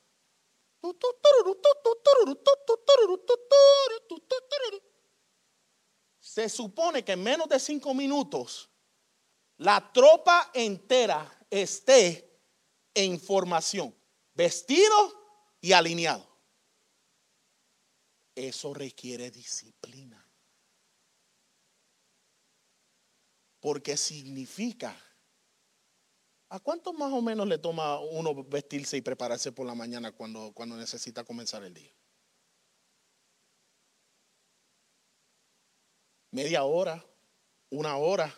se 6.21 6.49
supone 6.49 7.05
que 7.05 7.13
en 7.13 7.23
menos 7.25 7.49
de 7.49 7.59
cinco 7.59 7.93
minutos 7.93 8.71
la 9.57 9.93
tropa 9.93 10.53
entera 10.55 11.47
esté 11.51 12.41
en 12.95 13.19
formación, 13.19 13.93
vestido 14.35 15.57
y 15.61 15.73
alineado. 15.73 16.29
Eso 18.37 18.73
requiere 18.73 19.33
disciplina. 19.33 20.18
Porque 23.61 23.97
significa 23.97 24.97
¿A 26.51 26.61
cuánto 26.61 26.95
más 26.95 27.13
o 27.13 27.21
menos 27.21 27.47
le 27.47 27.59
toma 27.59 28.01
uno 28.01 28.43
vestirse 28.45 28.97
y 28.97 29.03
prepararse 29.03 29.53
por 29.53 29.67
la 29.67 29.75
mañana 29.75 30.13
cuando, 30.13 30.53
cuando 30.55 30.77
necesita 30.77 31.23
comenzar 31.23 31.63
el 31.63 31.75
día? 31.75 31.93
Media 36.31 36.65
hora, 36.65 37.05
una 37.71 37.97
hora. 37.99 38.35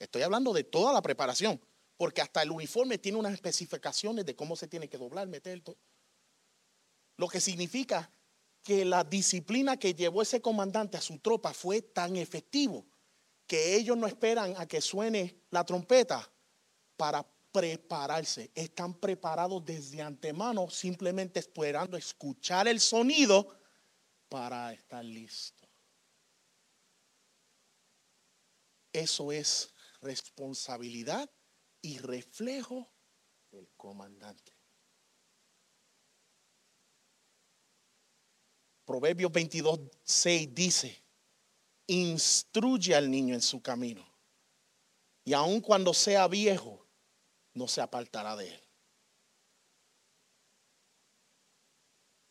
Estoy 0.00 0.22
hablando 0.22 0.52
de 0.52 0.64
toda 0.64 0.92
la 0.92 1.02
preparación, 1.02 1.60
porque 1.96 2.20
hasta 2.20 2.42
el 2.42 2.50
uniforme 2.50 2.98
tiene 2.98 3.18
unas 3.18 3.34
especificaciones 3.34 4.26
de 4.26 4.34
cómo 4.34 4.56
se 4.56 4.66
tiene 4.66 4.88
que 4.88 4.98
doblar, 4.98 5.28
meter 5.28 5.60
todo. 5.60 5.76
Lo 7.16 7.28
que 7.28 7.40
significa 7.40 8.10
que 8.68 8.84
la 8.84 9.02
disciplina 9.02 9.78
que 9.78 9.94
llevó 9.94 10.20
ese 10.20 10.42
comandante 10.42 10.98
a 10.98 11.00
su 11.00 11.18
tropa 11.20 11.54
fue 11.54 11.80
tan 11.80 12.16
efectivo 12.16 12.84
que 13.46 13.74
ellos 13.74 13.96
no 13.96 14.06
esperan 14.06 14.54
a 14.58 14.66
que 14.66 14.82
suene 14.82 15.40
la 15.48 15.64
trompeta 15.64 16.30
para 16.94 17.26
prepararse. 17.50 18.50
Están 18.54 18.92
preparados 18.92 19.64
desde 19.64 20.02
antemano, 20.02 20.68
simplemente 20.68 21.40
esperando 21.40 21.96
escuchar 21.96 22.68
el 22.68 22.78
sonido 22.78 23.58
para 24.28 24.74
estar 24.74 25.02
listos. 25.02 25.66
Eso 28.92 29.32
es 29.32 29.72
responsabilidad 30.02 31.30
y 31.80 31.96
reflejo 32.00 32.86
del 33.50 33.66
comandante. 33.78 34.57
Proverbios 38.88 39.30
22, 39.30 39.80
6 40.02 40.54
dice, 40.54 41.02
instruye 41.88 42.94
al 42.94 43.10
niño 43.10 43.34
en 43.34 43.42
su 43.42 43.60
camino. 43.60 44.02
Y 45.26 45.34
aun 45.34 45.60
cuando 45.60 45.92
sea 45.92 46.26
viejo, 46.26 46.86
no 47.52 47.68
se 47.68 47.82
apartará 47.82 48.34
de 48.34 48.48
él. 48.48 48.62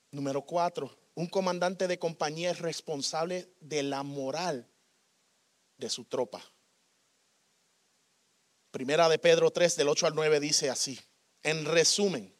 Número 0.09 0.41
cuatro, 0.41 0.97
un 1.13 1.27
comandante 1.27 1.87
de 1.87 1.99
compañía 1.99 2.49
es 2.49 2.57
responsable 2.57 3.53
de 3.59 3.83
la 3.83 4.01
moral 4.01 4.67
de 5.77 5.91
su 5.91 6.05
tropa. 6.05 6.41
Primera 8.71 9.07
de 9.09 9.19
Pedro 9.19 9.51
3, 9.51 9.75
del 9.75 9.89
8 9.89 10.07
al 10.07 10.15
9 10.15 10.39
dice 10.39 10.71
así. 10.71 10.99
En 11.43 11.65
resumen, 11.65 12.35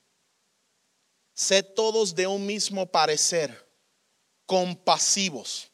sed 1.36 1.64
todos 1.76 2.16
de 2.16 2.26
un 2.26 2.48
mismo 2.48 2.92
parecer, 2.92 3.67
compasivos 4.48 5.72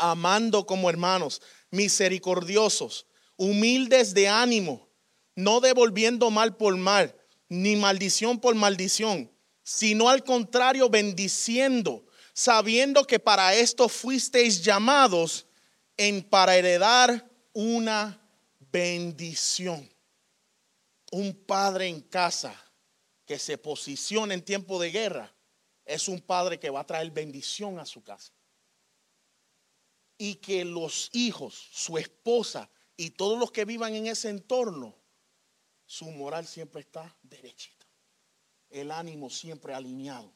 amando 0.00 0.66
como 0.66 0.90
hermanos, 0.90 1.40
misericordiosos, 1.70 3.06
humildes 3.36 4.14
de 4.14 4.28
ánimo, 4.28 4.88
no 5.36 5.60
devolviendo 5.60 6.30
mal 6.30 6.56
por 6.56 6.76
mal, 6.76 7.14
ni 7.48 7.76
maldición 7.76 8.40
por 8.40 8.54
maldición, 8.54 9.30
sino 9.62 10.08
al 10.08 10.24
contrario 10.24 10.88
bendiciendo, 10.88 12.04
sabiendo 12.32 13.06
que 13.06 13.18
para 13.18 13.54
esto 13.54 13.88
fuisteis 13.88 14.64
llamados 14.64 15.46
en 15.96 16.22
para 16.22 16.56
heredar 16.56 17.30
una 17.52 18.20
bendición. 18.72 19.88
un 21.12 21.34
padre 21.34 21.88
en 21.88 22.02
casa 22.02 22.54
que 23.26 23.36
se 23.36 23.58
posiciona 23.58 24.32
en 24.32 24.42
tiempo 24.42 24.80
de 24.80 24.92
guerra 24.92 25.34
es 25.90 26.06
un 26.06 26.20
padre 26.20 26.60
que 26.60 26.70
va 26.70 26.80
a 26.80 26.86
traer 26.86 27.10
bendición 27.10 27.80
a 27.80 27.84
su 27.84 28.02
casa. 28.02 28.32
Y 30.16 30.36
que 30.36 30.64
los 30.64 31.10
hijos, 31.12 31.68
su 31.72 31.98
esposa 31.98 32.70
y 32.96 33.10
todos 33.10 33.38
los 33.38 33.50
que 33.50 33.64
vivan 33.64 33.94
en 33.94 34.06
ese 34.06 34.28
entorno, 34.28 34.94
su 35.86 36.08
moral 36.12 36.46
siempre 36.46 36.82
está 36.82 37.16
derechita. 37.22 37.86
El 38.68 38.92
ánimo 38.92 39.30
siempre 39.30 39.74
alineado. 39.74 40.32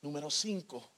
Número 0.00 0.30
cinco, 0.30 0.90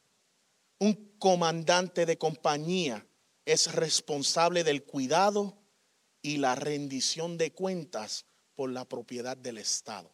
un 0.78 1.16
comandante 1.18 2.06
de 2.06 2.16
compañía 2.16 3.04
es 3.44 3.72
responsable 3.74 4.62
del 4.62 4.84
cuidado 4.84 5.58
y 6.22 6.36
la 6.36 6.54
rendición 6.54 7.38
de 7.38 7.52
cuentas 7.52 8.26
por 8.56 8.70
la 8.70 8.84
propiedad 8.84 9.36
del 9.36 9.58
Estado. 9.58 10.10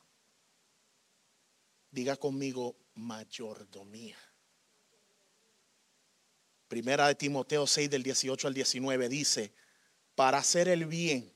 Diga 1.90 2.16
conmigo 2.16 2.76
mayordomía. 2.94 4.18
Primera 6.68 7.06
de 7.06 7.14
Timoteo 7.14 7.66
6 7.66 7.88
del 7.88 8.02
18 8.02 8.48
al 8.48 8.54
19 8.54 9.08
dice, 9.08 9.52
para 10.14 10.38
hacer 10.38 10.68
el 10.68 10.86
bien, 10.86 11.32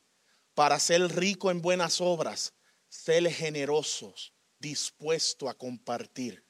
para 0.55 0.81
ser 0.81 1.03
rico 1.15 1.51
en 1.51 1.61
buenas 1.63 2.01
obras, 2.01 2.55
ser 2.89 3.31
generosos, 3.31 4.33
dispuesto 4.59 5.49
a 5.49 5.55
compartir, 5.55 6.45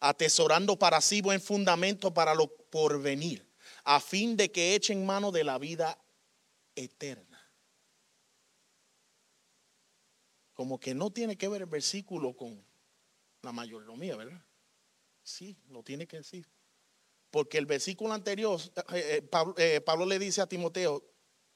atesorando 0.00 0.78
para 0.78 1.00
sí 1.00 1.20
buen 1.20 1.40
fundamento 1.40 2.12
para 2.12 2.34
lo 2.34 2.48
porvenir, 2.70 3.46
a 3.84 4.00
fin 4.00 4.36
de 4.36 4.50
que 4.50 4.74
echen 4.74 5.04
mano 5.04 5.30
de 5.30 5.44
la 5.44 5.58
vida 5.58 6.02
eterna. 6.74 7.29
Como 10.60 10.78
que 10.78 10.94
no 10.94 11.10
tiene 11.10 11.38
que 11.38 11.48
ver 11.48 11.62
el 11.62 11.68
versículo 11.68 12.36
con 12.36 12.62
la 13.40 13.50
mayordomía, 13.50 14.14
¿verdad? 14.14 14.44
Sí, 15.22 15.56
lo 15.70 15.82
tiene 15.82 16.06
que 16.06 16.18
decir. 16.18 16.46
Porque 17.30 17.56
el 17.56 17.64
versículo 17.64 18.12
anterior, 18.12 18.60
eh, 18.92 19.26
eh, 19.26 19.54
eh, 19.56 19.80
Pablo, 19.80 20.04
le 20.04 20.18
dice 20.18 20.42
a 20.42 20.46
Timoteo, 20.46 21.02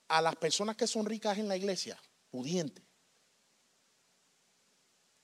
a 0.08 0.22
las 0.22 0.36
personas 0.36 0.76
que 0.76 0.86
son 0.86 1.04
ricas 1.04 1.36
en 1.36 1.48
la 1.48 1.56
iglesia, 1.58 2.00
pudientes, 2.30 2.82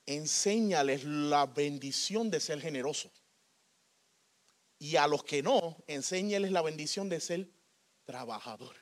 enséñales 0.04 1.04
la 1.04 1.46
bendición 1.46 2.30
de 2.30 2.40
ser 2.40 2.60
generosos. 2.60 3.24
Y 4.78 4.96
a 4.96 5.06
los 5.06 5.24
que 5.24 5.42
no, 5.42 5.82
enséñales 5.86 6.52
la 6.52 6.60
bendición 6.60 7.08
de 7.08 7.18
ser 7.18 7.50
trabajador. 8.04 8.76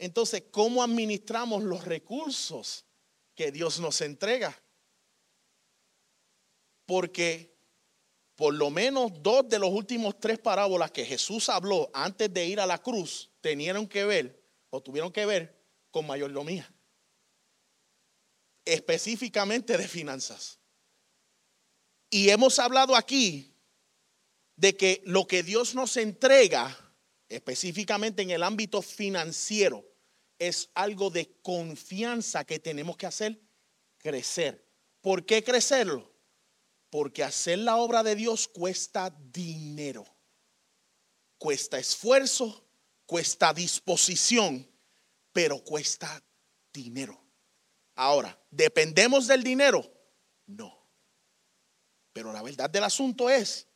Entonces, 0.00 0.44
¿cómo 0.50 0.82
administramos 0.82 1.62
los 1.62 1.84
recursos 1.84 2.86
que 3.34 3.52
Dios 3.52 3.80
nos 3.80 4.00
entrega? 4.00 4.58
Porque 6.86 7.54
por 8.34 8.54
lo 8.54 8.70
menos 8.70 9.12
dos 9.22 9.46
de 9.46 9.58
los 9.58 9.68
últimos 9.68 10.18
tres 10.18 10.38
parábolas 10.38 10.90
que 10.90 11.04
Jesús 11.04 11.50
habló 11.50 11.90
antes 11.92 12.32
de 12.32 12.46
ir 12.46 12.60
a 12.60 12.66
la 12.66 12.78
cruz 12.78 13.30
tenían 13.42 13.86
que 13.86 14.06
ver 14.06 14.42
o 14.70 14.82
tuvieron 14.82 15.12
que 15.12 15.26
ver 15.26 15.62
con 15.90 16.06
mayordomía. 16.06 16.72
Específicamente 18.64 19.76
de 19.76 19.86
finanzas. 19.86 20.58
Y 22.08 22.30
hemos 22.30 22.58
hablado 22.58 22.96
aquí 22.96 23.54
de 24.56 24.74
que 24.78 25.02
lo 25.04 25.26
que 25.26 25.42
Dios 25.42 25.74
nos 25.74 25.98
entrega, 25.98 26.74
específicamente 27.28 28.22
en 28.22 28.30
el 28.30 28.42
ámbito 28.42 28.80
financiero, 28.80 29.89
es 30.40 30.70
algo 30.74 31.10
de 31.10 31.30
confianza 31.42 32.44
que 32.44 32.58
tenemos 32.58 32.96
que 32.96 33.06
hacer 33.06 33.40
crecer. 33.98 34.66
¿Por 35.02 35.24
qué 35.24 35.44
crecerlo? 35.44 36.10
Porque 36.88 37.22
hacer 37.22 37.58
la 37.58 37.76
obra 37.76 38.02
de 38.02 38.16
Dios 38.16 38.48
cuesta 38.48 39.14
dinero, 39.32 40.04
cuesta 41.38 41.78
esfuerzo, 41.78 42.66
cuesta 43.06 43.52
disposición, 43.52 44.68
pero 45.32 45.62
cuesta 45.62 46.22
dinero. 46.72 47.22
Ahora, 47.94 48.36
¿dependemos 48.50 49.26
del 49.26 49.44
dinero? 49.44 49.88
No. 50.46 50.88
Pero 52.14 52.32
la 52.32 52.42
verdad 52.42 52.70
del 52.70 52.84
asunto 52.84 53.28
es 53.28 53.68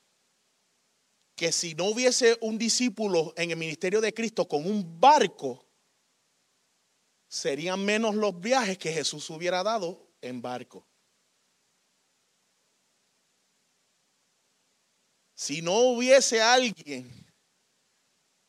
que 1.36 1.52
si 1.52 1.74
no 1.74 1.86
hubiese 1.86 2.38
un 2.40 2.56
discípulo 2.56 3.34
en 3.36 3.50
el 3.50 3.56
ministerio 3.58 4.00
de 4.00 4.14
Cristo 4.14 4.48
con 4.48 4.66
un 4.66 4.98
barco, 4.98 5.63
serían 7.34 7.84
menos 7.84 8.14
los 8.14 8.40
viajes 8.40 8.78
que 8.78 8.92
Jesús 8.92 9.28
hubiera 9.28 9.64
dado 9.64 10.06
en 10.20 10.40
barco. 10.40 10.86
Si 15.34 15.60
no 15.60 15.78
hubiese 15.78 16.40
alguien 16.40 17.10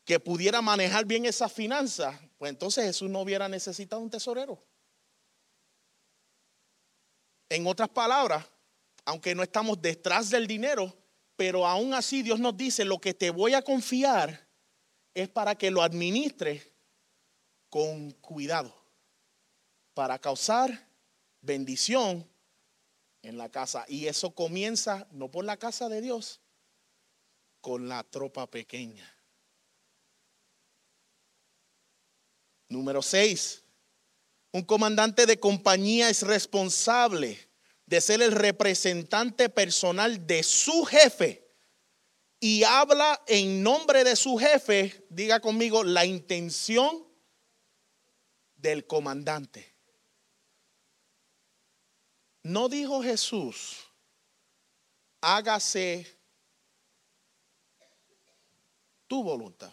que 0.05 0.19
pudiera 0.19 0.61
manejar 0.61 1.03
bien 1.03 1.25
esas 1.25 1.51
finanzas, 1.51 2.15
pues 2.37 2.51
entonces 2.51 2.85
Jesús 2.85 3.09
no 3.09 3.21
hubiera 3.21 3.49
necesitado 3.49 4.03
un 4.03 4.11
tesorero. 4.11 4.63
En 7.49 7.65
otras 7.65 7.89
palabras, 7.89 8.45
aunque 9.03 9.33
no 9.33 9.41
estamos 9.41 9.81
detrás 9.81 10.29
del 10.29 10.45
dinero, 10.45 10.95
pero 11.35 11.65
aún 11.65 11.95
así 11.95 12.21
Dios 12.21 12.39
nos 12.39 12.55
dice, 12.55 12.85
lo 12.85 12.99
que 13.01 13.15
te 13.15 13.31
voy 13.31 13.55
a 13.55 13.63
confiar 13.63 14.47
es 15.15 15.27
para 15.27 15.55
que 15.55 15.71
lo 15.71 15.81
administres 15.81 16.74
con 17.75 18.11
cuidado 18.21 18.73
para 19.93 20.17
causar 20.17 20.87
bendición 21.41 22.25
en 23.21 23.37
la 23.37 23.49
casa. 23.49 23.83
Y 23.89 24.07
eso 24.07 24.33
comienza 24.33 25.09
no 25.11 25.29
por 25.29 25.43
la 25.43 25.57
casa 25.57 25.89
de 25.89 25.99
Dios, 25.99 26.39
con 27.59 27.89
la 27.89 28.01
tropa 28.05 28.49
pequeña. 28.49 29.13
Número 32.69 33.01
6. 33.01 33.61
Un 34.53 34.61
comandante 34.61 35.25
de 35.25 35.37
compañía 35.37 36.09
es 36.09 36.21
responsable 36.21 37.37
de 37.85 37.99
ser 37.99 38.21
el 38.21 38.31
representante 38.31 39.49
personal 39.49 40.25
de 40.25 40.43
su 40.43 40.85
jefe 40.85 41.45
y 42.39 42.63
habla 42.63 43.21
en 43.27 43.61
nombre 43.61 44.05
de 44.05 44.15
su 44.15 44.37
jefe, 44.37 45.05
diga 45.09 45.41
conmigo, 45.41 45.83
la 45.83 46.05
intención 46.05 47.04
del 48.65 48.87
comandante. 48.87 49.75
No 52.41 52.67
dijo 52.67 53.03
Jesús, 53.03 53.77
hágase 55.21 56.19
tu 59.05 59.23
voluntad. 59.23 59.71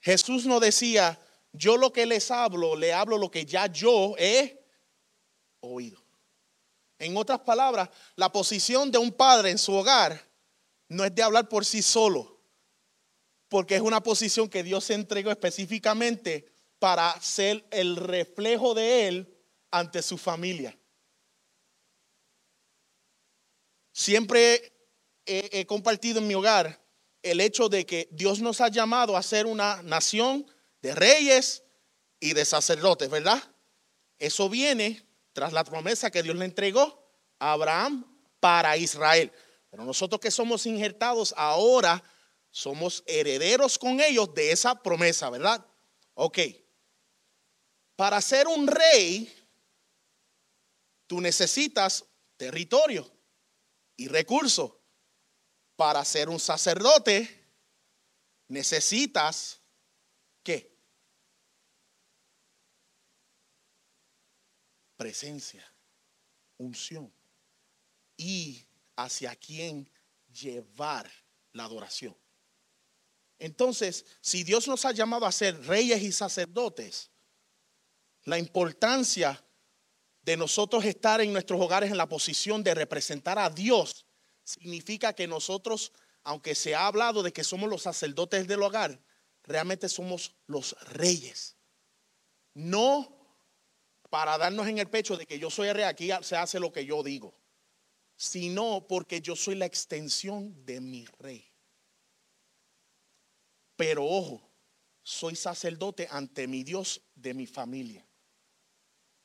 Jesús 0.00 0.46
no 0.46 0.60
decía, 0.60 1.20
yo 1.52 1.76
lo 1.76 1.92
que 1.92 2.06
les 2.06 2.30
hablo, 2.30 2.76
le 2.76 2.92
hablo 2.92 3.18
lo 3.18 3.28
que 3.28 3.44
ya 3.44 3.66
yo 3.66 4.14
he 4.16 4.64
oído. 5.58 6.00
En 7.00 7.16
otras 7.16 7.40
palabras, 7.40 7.90
la 8.14 8.30
posición 8.30 8.92
de 8.92 8.98
un 8.98 9.10
padre 9.10 9.50
en 9.50 9.58
su 9.58 9.74
hogar 9.74 10.24
no 10.88 11.04
es 11.04 11.12
de 11.12 11.22
hablar 11.24 11.48
por 11.48 11.64
sí 11.64 11.82
solo 11.82 12.37
porque 13.48 13.76
es 13.76 13.80
una 13.80 14.02
posición 14.02 14.48
que 14.48 14.62
Dios 14.62 14.88
entregó 14.90 15.30
específicamente 15.30 16.46
para 16.78 17.20
ser 17.20 17.66
el 17.70 17.96
reflejo 17.96 18.74
de 18.74 19.08
Él 19.08 19.38
ante 19.70 20.02
su 20.02 20.18
familia. 20.18 20.78
Siempre 23.92 24.72
he, 25.26 25.66
compartido 25.66 26.20
en 26.20 26.28
mi 26.28 26.34
hogar 26.34 26.80
el 27.22 27.40
hecho 27.40 27.68
de 27.68 27.84
que 27.84 28.08
Dios 28.12 28.40
nos 28.40 28.60
ha 28.60 28.68
llamado 28.68 29.16
a 29.16 29.22
ser 29.22 29.46
una 29.46 29.82
nación 29.82 30.46
de 30.80 30.94
reyes 30.94 31.64
y 32.20 32.32
de 32.32 32.44
sacerdotes, 32.44 33.10
¿verdad? 33.10 33.42
Eso 34.18 34.48
viene 34.48 35.04
tras 35.32 35.52
la 35.52 35.64
promesa 35.64 36.10
que 36.10 36.22
Dios 36.22 36.36
le 36.36 36.44
entregó 36.44 37.12
a 37.38 37.52
Abraham 37.52 38.06
para 38.40 38.76
Israel. 38.76 39.32
Pero 39.70 39.84
nosotros 39.84 40.20
que 40.20 40.30
somos 40.30 40.64
injertados 40.66 41.34
ahora 41.36 42.02
somos 42.50 43.04
herederos 43.06 43.78
con 43.78 44.00
ellos 44.00 44.34
de 44.34 44.52
esa 44.52 44.82
promesa, 44.82 45.30
¿verdad? 45.30 45.64
Ok. 46.14 46.38
Para 47.96 48.20
ser 48.20 48.46
un 48.46 48.66
rey, 48.66 49.32
tú 51.06 51.20
necesitas 51.20 52.04
territorio 52.36 53.10
y 53.96 54.08
recursos. 54.08 54.72
Para 55.76 56.04
ser 56.04 56.28
un 56.28 56.40
sacerdote, 56.40 57.46
necesitas 58.48 59.60
qué? 60.42 60.76
Presencia, 64.96 65.64
unción 66.56 67.12
y 68.16 68.66
hacia 68.96 69.36
quién 69.36 69.88
llevar 70.32 71.08
la 71.52 71.64
adoración. 71.64 72.16
Entonces, 73.38 74.04
si 74.20 74.42
Dios 74.42 74.66
nos 74.66 74.84
ha 74.84 74.92
llamado 74.92 75.26
a 75.26 75.32
ser 75.32 75.60
reyes 75.66 76.02
y 76.02 76.12
sacerdotes, 76.12 77.10
la 78.24 78.38
importancia 78.38 79.42
de 80.22 80.36
nosotros 80.36 80.84
estar 80.84 81.20
en 81.20 81.32
nuestros 81.32 81.60
hogares 81.60 81.90
en 81.90 81.96
la 81.96 82.08
posición 82.08 82.62
de 82.62 82.74
representar 82.74 83.38
a 83.38 83.48
Dios 83.48 84.04
significa 84.44 85.12
que 85.12 85.26
nosotros, 85.26 85.92
aunque 86.24 86.54
se 86.54 86.74
ha 86.74 86.86
hablado 86.86 87.22
de 87.22 87.32
que 87.32 87.44
somos 87.44 87.70
los 87.70 87.82
sacerdotes 87.82 88.46
del 88.46 88.62
hogar, 88.62 89.00
realmente 89.44 89.88
somos 89.88 90.34
los 90.46 90.72
reyes. 90.92 91.56
No 92.54 93.16
para 94.10 94.36
darnos 94.38 94.66
en 94.66 94.78
el 94.78 94.88
pecho 94.88 95.16
de 95.16 95.26
que 95.26 95.38
yo 95.38 95.50
soy 95.50 95.72
rey, 95.72 95.84
aquí 95.84 96.10
se 96.22 96.36
hace 96.36 96.58
lo 96.58 96.72
que 96.72 96.84
yo 96.84 97.02
digo, 97.02 97.34
sino 98.16 98.86
porque 98.88 99.20
yo 99.20 99.36
soy 99.36 99.54
la 99.54 99.66
extensión 99.66 100.64
de 100.64 100.80
mi 100.80 101.06
rey. 101.18 101.50
Pero 103.78 104.04
ojo, 104.04 104.42
soy 105.04 105.36
sacerdote 105.36 106.08
ante 106.10 106.48
mi 106.48 106.64
Dios 106.64 107.00
de 107.14 107.32
mi 107.32 107.46
familia. 107.46 108.04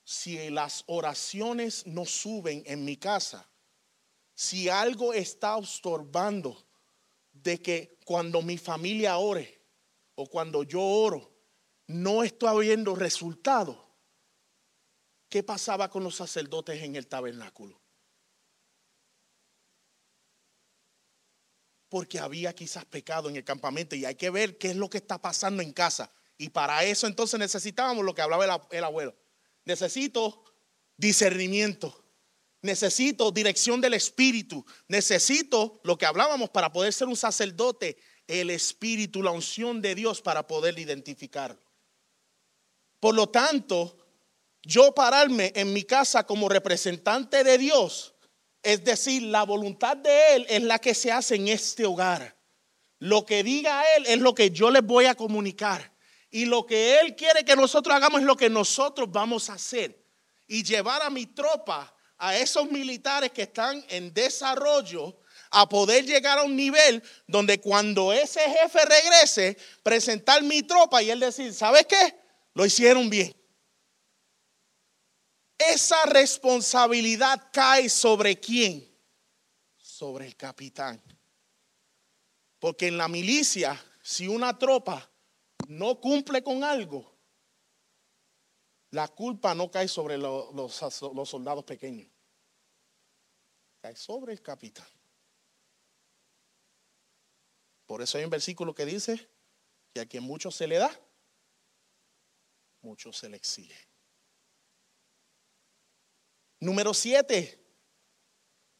Si 0.04 0.52
las 0.52 0.84
oraciones 0.86 1.88
no 1.88 2.06
suben 2.06 2.62
en 2.68 2.86
mi 2.86 2.98
casa, 2.98 3.50
si 4.36 4.70
algo 4.70 5.12
está 5.12 5.58
estorbando 5.58 6.68
de 7.32 7.64
que 7.64 7.98
cuando 8.06 8.44
mi 8.44 8.60
familia 8.60 9.18
ore 9.18 9.60
o 10.14 10.28
cuando 10.28 10.62
yo 10.62 10.82
oro, 10.82 11.34
no 11.88 12.24
estoy 12.24 12.68
viendo 12.68 12.94
resultado, 12.94 13.84
¿qué 15.30 15.42
pasaba 15.42 15.90
con 15.90 16.04
los 16.04 16.16
sacerdotes 16.16 16.80
en 16.84 16.96
el 16.96 17.08
tabernáculo? 17.08 17.83
Porque 21.94 22.18
había 22.18 22.56
quizás 22.56 22.86
pecado 22.86 23.30
en 23.30 23.36
el 23.36 23.44
campamento 23.44 23.96
y 23.96 24.04
hay 24.04 24.16
que 24.16 24.32
ver 24.32 24.58
qué 24.58 24.72
es 24.72 24.76
lo 24.76 24.90
que 24.90 24.98
está 24.98 25.22
pasando 25.22 25.62
en 25.62 25.72
casa. 25.72 26.12
Y 26.40 26.50
para 26.50 26.84
eso 26.84 27.06
entonces 27.06 27.40
necesitábamos 27.40 28.04
lo 28.04 28.16
que 28.16 28.24
hablaba 28.24 28.68
el, 28.72 28.84
abuelo. 28.84 29.16
Necesito 29.64 30.44
discernimiento. 30.98 32.04
Necesito 32.64 33.32
dirección 33.32 33.80
del 33.80 33.94
Espíritu. 33.94 34.66
Necesito 34.88 35.82
lo 35.84 35.96
que 35.96 36.08
hablábamos 36.08 36.50
para 36.50 36.72
poder 36.72 36.94
ser 36.94 37.08
un 37.08 37.16
sacerdote, 37.16 37.98
el 38.26 38.50
Espíritu, 38.50 39.22
la 39.22 39.30
unción 39.30 39.80
de 39.80 39.94
Dios 39.94 40.20
para 40.20 40.48
poder 40.48 40.80
identificarlo. 40.80 41.62
Por 43.00 43.14
lo 43.14 43.30
tanto, 43.30 44.00
yo 44.64 44.96
pararme 44.96 45.54
en 45.56 45.72
mi 45.72 45.84
casa 45.84 46.26
como 46.26 46.50
representante 46.50 47.44
de 47.44 47.60
Dios 47.60 48.13
es 48.64 48.84
decir, 48.84 49.24
la 49.24 49.44
voluntad 49.44 49.98
de 49.98 50.36
Él 50.36 50.46
es 50.50 50.64
la 50.64 50.80
que 50.80 50.96
se 50.96 51.12
hace 51.12 51.36
en 51.36 51.50
este 51.50 51.86
hogar. 51.86 52.36
Lo 52.98 53.26
que 53.26 53.44
diga 53.44 53.84
Él 53.98 54.06
es 54.08 54.20
lo 54.20 54.34
que 54.34 54.52
yo 54.52 54.72
les 54.72 54.82
voy 54.82 55.06
a 55.06 55.16
comunicar. 55.16 55.94
Y 56.32 56.46
lo 56.46 56.66
que 56.66 57.00
Él 57.02 57.16
quiere 57.16 57.44
que 57.44 57.58
nosotros 57.58 57.94
hagamos 57.94 58.22
es 58.22 58.26
lo 58.26 58.38
que 58.38 58.50
nosotros 58.50 59.12
vamos 59.12 59.50
a 59.50 59.54
hacer. 59.54 60.02
Y 60.48 60.64
llevar 60.64 61.02
a 61.02 61.10
mi 61.10 61.26
tropa, 61.26 61.94
a 62.18 62.38
esos 62.38 62.72
militares 62.72 63.32
que 63.32 63.44
están 63.44 63.84
en 63.90 64.14
desarrollo, 64.14 65.20
a 65.52 65.68
poder 65.68 66.06
llegar 66.06 66.40
a 66.40 66.44
un 66.44 66.56
nivel 66.56 67.04
donde 67.28 67.60
cuando 67.60 68.14
ese 68.14 68.40
jefe 68.40 68.80
regrese, 68.86 69.58
presentar 69.84 70.42
mi 70.42 70.64
tropa 70.64 71.04
y 71.04 71.12
él 71.12 71.20
decir, 71.20 71.54
¿sabes 71.54 71.86
qué? 71.86 72.16
Lo 72.54 72.66
hicieron 72.66 73.10
bien 73.10 73.36
esa 75.58 76.06
responsabilidad 76.06 77.50
cae 77.52 77.90
sobre 77.90 78.40
quién? 78.40 78.90
Sobre 79.78 80.28
el 80.28 80.36
capitán. 80.36 81.02
Porque 82.60 82.88
en 82.88 82.98
la 82.98 83.08
milicia, 83.08 83.80
si 84.02 84.28
una 84.28 84.58
tropa 84.58 85.10
no 85.68 86.00
cumple 86.00 86.44
con 86.44 86.64
algo, 86.64 87.14
la 88.92 89.08
culpa 89.08 89.56
no 89.56 89.72
cae 89.72 89.88
sobre 89.88 90.18
los, 90.18 90.74
soldados 91.26 91.64
pequeños, 91.66 92.08
cae 93.82 93.96
sobre 93.96 94.34
el 94.34 94.42
capitán. 94.42 94.88
Por 97.86 98.02
eso 98.02 98.18
hay 98.18 98.24
un 98.24 98.30
versículo 98.30 98.74
que 98.74 98.86
dice 98.86 99.30
que 99.94 100.02
a 100.02 100.06
quien 100.06 100.24
mucho 100.24 100.52
se 100.52 100.68
le 100.68 100.78
da, 100.78 101.00
mucho 102.82 103.12
se 103.12 103.30
le 103.30 103.38
exige. 103.38 103.93
Número 106.64 106.94
siete, 106.94 107.60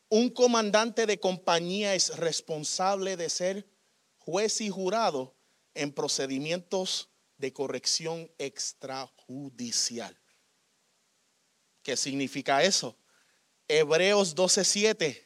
un 0.08 0.30
comandante 0.30 1.06
de 1.06 1.20
compañía 1.20 1.96
es 1.96 2.16
responsable 2.16 3.18
de 3.18 3.30
ser 3.30 3.68
juez 4.20 4.62
y 4.62 4.70
jurado 4.70 5.36
en 5.74 5.92
procedimientos 5.92 7.10
de 7.36 7.52
corrección 7.52 8.32
extrajudicial. 8.38 10.18
¿Qué 11.82 11.98
significa 11.98 12.64
eso? 12.64 12.98
Hebreos 13.68 14.34
12:7. 14.34 15.22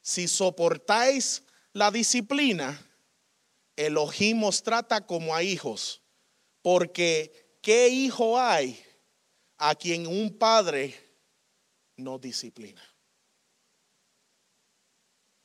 Si 0.00 0.28
soportáis 0.28 1.42
la 1.74 1.90
disciplina, 1.90 2.90
Elohim 3.76 4.44
os 4.44 4.62
trata 4.62 5.06
como 5.06 5.34
a 5.34 5.42
hijos, 5.42 6.00
porque 6.62 7.58
¿qué 7.60 7.90
hijo 7.90 8.40
hay 8.40 8.82
a 9.58 9.74
quien 9.74 10.06
un 10.06 10.38
padre 10.38 11.09
no 12.00 12.18
disciplina. 12.18 12.82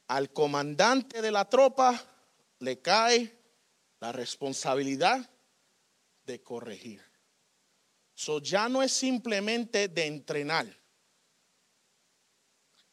Al 0.08 0.32
comandante 0.32 1.22
de 1.22 1.32
la 1.32 1.50
tropa 1.50 2.00
le 2.60 2.82
cae 2.82 3.38
la 4.00 4.12
responsabilidad 4.12 5.30
de 6.26 6.41
corregir. 6.41 7.02
So 8.13 8.39
ya 8.39 8.70
no 8.70 8.82
es 8.82 8.91
simplemente 8.91 9.88
de 9.88 10.06
entrenar. 10.06 10.68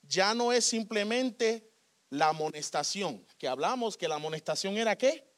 Ya 0.03 0.35
no 0.35 0.53
es 0.53 0.64
simplemente 0.64 1.70
la 2.11 2.29
amonestación, 2.29 3.27
que 3.38 3.48
hablamos 3.48 3.96
que 3.96 4.09
la 4.09 4.16
amonestación 4.16 4.77
era 4.77 4.96
qué? 4.96 5.33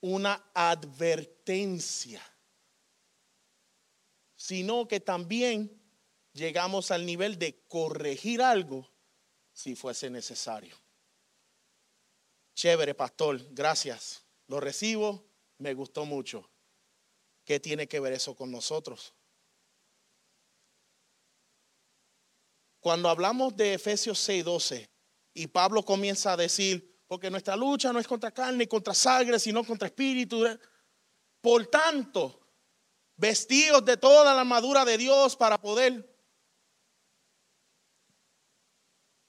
Una 0.00 0.50
advertencia, 0.52 2.20
sino 4.36 4.86
que 4.88 5.00
también 5.00 5.81
llegamos 6.32 6.90
al 6.90 7.04
nivel 7.06 7.38
de 7.38 7.62
corregir 7.68 8.42
algo 8.42 8.88
si 9.52 9.74
fuese 9.74 10.10
necesario. 10.10 10.76
Chévere, 12.54 12.94
pastor, 12.94 13.40
gracias. 13.50 14.24
Lo 14.46 14.60
recibo, 14.60 15.24
me 15.58 15.74
gustó 15.74 16.04
mucho. 16.04 16.48
¿Qué 17.44 17.58
tiene 17.60 17.88
que 17.88 18.00
ver 18.00 18.12
eso 18.12 18.34
con 18.36 18.50
nosotros? 18.50 19.14
Cuando 22.80 23.08
hablamos 23.08 23.56
de 23.56 23.74
Efesios 23.74 24.18
6:12 24.28 24.88
y 25.34 25.46
Pablo 25.46 25.84
comienza 25.84 26.32
a 26.32 26.36
decir, 26.36 27.00
porque 27.06 27.30
nuestra 27.30 27.56
lucha 27.56 27.92
no 27.92 27.98
es 27.98 28.08
contra 28.08 28.32
carne 28.32 28.64
y 28.64 28.66
contra 28.66 28.94
sangre, 28.94 29.38
sino 29.38 29.64
contra 29.64 29.86
espíritu. 29.86 30.44
Por 31.40 31.66
tanto, 31.66 32.40
vestidos 33.16 33.84
de 33.84 33.96
toda 33.96 34.34
la 34.34 34.40
armadura 34.40 34.84
de 34.84 34.98
Dios 34.98 35.36
para 35.36 35.60
poder 35.60 36.11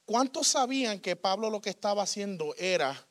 ¿Cuántos 0.05 0.47
sabían 0.47 0.99
que 0.99 1.15
Pablo 1.15 1.49
lo 1.49 1.61
que 1.61 1.69
estaba 1.69 2.03
haciendo 2.03 2.53
era 2.57 3.07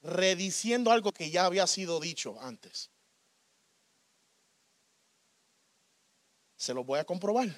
rediciendo 0.00 0.92
algo 0.92 1.12
que 1.12 1.30
ya 1.30 1.44
había 1.44 1.66
sido 1.66 1.98
dicho 1.98 2.40
antes? 2.40 2.90
Se 6.56 6.72
lo 6.72 6.84
voy 6.84 7.00
a 7.00 7.04
comprobar. 7.04 7.48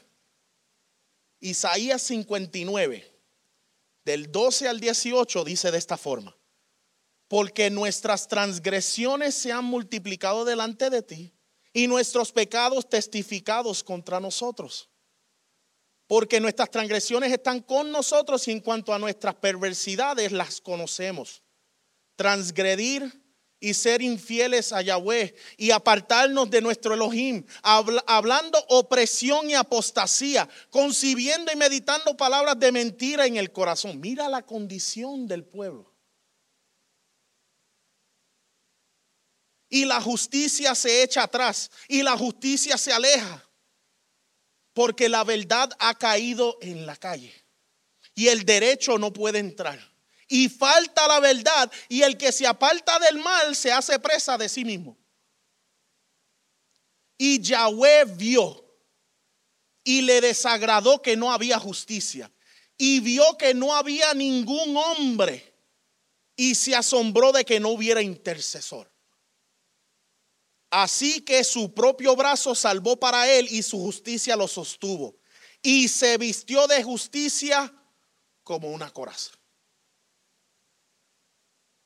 Isaías 1.41 2.01
59, 2.03 3.21
del 4.05 4.31
12 4.31 4.69
al 4.69 4.81
18, 4.81 5.45
dice 5.45 5.71
de 5.71 5.79
esta 5.79 5.97
forma, 5.97 6.37
porque 7.29 7.69
nuestras 7.69 8.29
transgresiones 8.29 9.35
se 9.35 9.53
han 9.53 9.65
multiplicado 9.65 10.45
delante 10.45 10.89
de 10.89 11.03
ti 11.03 11.35
y 11.73 11.89
nuestros 11.89 12.33
pecados 12.33 12.89
testificados 12.89 13.83
contra 13.83 14.21
nosotros 14.21 14.92
porque 16.13 16.41
nuestras 16.41 16.71
transgresiones 16.71 17.33
están 17.33 17.63
con 17.63 17.91
nosotros 17.91 18.47
y 18.47 18.51
en 18.51 18.61
cuanto 18.61 18.93
a 18.93 18.99
nuestras 18.99 19.35
perversidades 19.37 20.31
las 20.31 20.61
conocemos. 20.61 21.43
Transgredir 22.17 23.11
y 23.59 23.73
ser 23.73 24.03
infieles 24.03 24.75
a 24.75 24.83
Yahweh 24.83 25.35
y 25.57 25.71
apartarnos 25.71 26.51
de 26.51 26.61
nuestro 26.61 26.93
Elohim, 26.93 27.47
hablando 27.63 28.63
opresión 28.69 29.49
y 29.49 29.55
apostasía, 29.55 30.47
concibiendo 30.69 31.51
y 31.51 31.57
meditando 31.57 32.15
palabras 32.15 32.61
de 32.61 32.73
mentira 32.73 33.25
en 33.25 33.39
el 33.39 33.51
corazón. 33.51 33.99
Mira 33.99 34.29
la 34.29 34.43
condición 34.43 35.27
del 35.27 35.45
pueblo. 35.45 35.95
Y 39.71 39.87
la 39.87 39.99
justicia 39.99 40.75
se 40.75 41.03
echa 41.03 41.23
atrás 41.23 41.71
y 41.89 42.03
la 42.03 42.19
justicia 42.19 42.77
se 42.77 42.93
aleja 42.93 43.49
porque 44.73 45.09
la 45.09 45.25
verdad 45.25 45.71
ha 45.79 45.99
caído 45.99 46.59
en 46.61 46.87
la 46.87 46.97
calle 46.97 47.35
y 48.15 48.29
el 48.29 48.45
derecho 48.45 48.99
no 48.99 49.13
puede 49.13 49.39
entrar. 49.39 49.91
y 50.29 50.49
falta 50.49 51.07
la 51.09 51.21
verdad, 51.21 51.71
y 51.91 52.01
el 52.01 52.17
que 52.17 52.33
se 52.33 52.47
aparta 52.47 52.99
del 52.99 53.19
mal 53.19 53.55
se 53.55 53.71
hace 53.71 53.99
presa 53.99 54.39
de 54.39 54.49
sí 54.49 54.65
mismo. 54.65 54.97
Y 57.19 57.39
Yahweh 57.41 58.07
vio 58.17 58.65
y 59.85 60.03
le 60.03 60.21
desagradó 60.21 61.03
que 61.03 61.17
no 61.17 61.33
había 61.33 61.59
justicia 61.59 62.31
y 62.79 63.01
vio 63.01 63.37
que 63.37 63.55
no 63.55 63.75
había 63.75 64.15
ningún 64.15 64.77
hombre 64.77 65.55
y 66.37 66.55
se 66.55 66.75
asombró 66.75 67.33
de 67.33 67.45
que 67.45 67.61
no 67.61 67.69
hubiera 67.69 68.03
intercesor. 68.03 68.92
Así 70.73 71.21
que 71.21 71.45
su 71.45 71.75
propio 71.75 72.17
brazo 72.17 72.55
salvó 72.55 72.99
para 72.99 73.31
él 73.31 73.47
y 73.51 73.63
su 73.63 73.79
justicia 73.79 74.37
lo 74.37 74.49
sostuvo. 74.49 75.15
Y 75.63 75.89
se 75.89 76.17
vistió 76.17 76.67
de 76.67 76.83
justicia 76.83 77.71
como 78.43 78.71
una 78.71 78.91
coraza. 78.91 79.33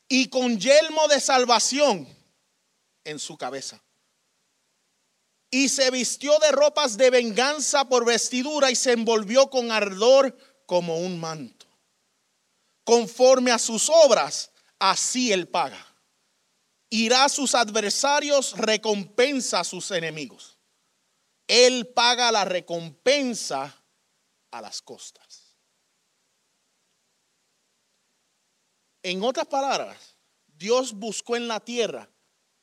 Y 0.09 0.29
con 0.29 0.59
yelmo 0.59 1.09
de 1.09 1.21
salvación 1.21 2.09
en 3.03 3.19
su 3.19 3.37
cabeza 3.37 3.83
y 5.51 5.69
se 5.69 5.91
vistió 5.91 6.39
de 6.39 6.53
ropas 6.53 6.97
de 6.97 7.11
venganza 7.11 7.89
por 7.89 8.05
vestidura 8.05 8.71
y 8.71 8.77
se 8.77 8.93
envolvió 8.93 9.49
con 9.51 9.73
ardor 9.73 10.37
como 10.67 10.99
un 10.99 11.19
manto. 11.19 11.67
Conforme 12.85 13.51
a 13.51 13.59
sus 13.59 13.89
obras, 13.89 14.51
así 14.79 15.33
él 15.33 15.49
paga. 15.49 15.85
Irá 16.91 17.25
a 17.25 17.29
sus 17.29 17.55
adversarios, 17.55 18.57
recompensa 18.57 19.61
a 19.61 19.65
sus 19.65 19.91
enemigos. 19.91 20.59
Él 21.47 21.89
paga 21.89 22.31
la 22.33 22.45
recompensa 22.45 23.85
a 24.51 24.61
las 24.61 24.83
costas. 24.83 25.57
En 29.03 29.23
otras 29.23 29.47
palabras, 29.47 30.17
Dios 30.47 30.93
buscó 30.93 31.37
en 31.37 31.47
la 31.47 31.61
tierra 31.61 32.11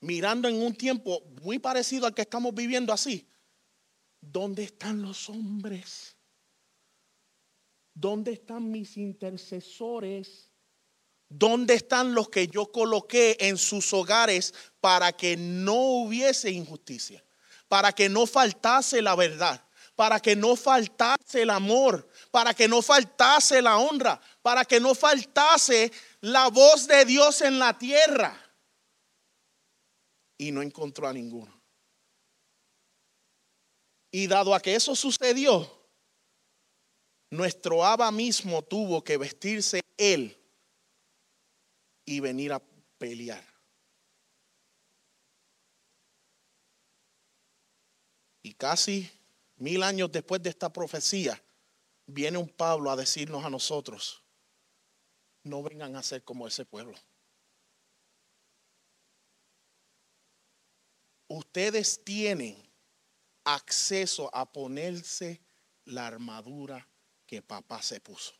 mirando 0.01 0.49
en 0.49 0.61
un 0.61 0.75
tiempo 0.75 1.21
muy 1.41 1.59
parecido 1.59 2.05
al 2.05 2.13
que 2.13 2.23
estamos 2.23 2.53
viviendo 2.53 2.91
así. 2.91 3.27
¿Dónde 4.19 4.63
están 4.63 5.01
los 5.01 5.29
hombres? 5.29 6.17
¿Dónde 7.93 8.33
están 8.33 8.69
mis 8.69 8.97
intercesores? 8.97 10.52
¿Dónde 11.35 11.73
están 11.73 12.13
los 12.13 12.29
que 12.29 12.47
yo 12.47 12.71
coloqué 12.71 13.35
en 13.39 13.57
sus 13.57 13.91
hogares 13.91 14.53
para 14.79 15.13
que 15.13 15.35
no 15.35 15.73
hubiese 15.73 16.51
injusticia? 16.51 17.25
Para 17.67 17.91
que 17.91 18.07
no 18.07 18.27
faltase 18.27 19.01
la 19.01 19.15
verdad, 19.15 19.67
para 19.95 20.19
que 20.19 20.35
no 20.35 20.55
faltase 20.55 21.41
el 21.41 21.49
amor, 21.49 22.07
para 22.29 22.53
que 22.53 22.67
no 22.67 22.83
faltase 22.83 23.63
la 23.63 23.79
honra, 23.79 24.21
para 24.43 24.63
que 24.63 24.79
no 24.79 24.93
faltase 24.93 25.91
la 26.21 26.49
voz 26.49 26.85
de 26.85 27.03
Dios 27.03 27.41
en 27.41 27.57
la 27.57 27.75
tierra 27.79 28.39
y 30.37 30.51
no 30.51 30.61
encontró 30.61 31.07
a 31.07 31.13
ninguno. 31.13 31.59
Y 34.11 34.27
dado 34.27 34.53
a 34.53 34.59
que 34.59 34.75
eso 34.75 34.95
sucedió, 34.95 35.89
nuestro 37.31 37.83
Abba 37.83 38.11
mismo 38.11 38.61
tuvo 38.61 39.03
que 39.03 39.17
vestirse 39.17 39.81
él 39.97 40.39
y 42.05 42.19
venir 42.19 42.53
a 42.53 42.61
pelear. 42.97 43.43
Y 48.41 48.53
casi 48.53 49.09
mil 49.55 49.83
años 49.83 50.11
después 50.11 50.41
de 50.43 50.49
esta 50.49 50.71
profecía, 50.71 51.41
viene 52.05 52.37
un 52.37 52.49
Pablo 52.49 52.91
a 52.91 52.95
decirnos 52.95 53.45
a 53.45 53.49
nosotros, 53.49 54.21
no 55.43 55.63
vengan 55.63 55.95
a 55.95 56.03
ser 56.03 56.23
como 56.23 56.47
ese 56.47 56.65
pueblo. 56.65 56.97
ustedes 61.37 62.03
tienen 62.03 62.55
acceso 63.43 64.29
a 64.33 64.51
ponerse 64.51 65.41
la 65.85 66.07
armadura 66.07 66.87
que 67.25 67.41
papá 67.41 67.81
se 67.81 67.99
puso. 67.99 68.33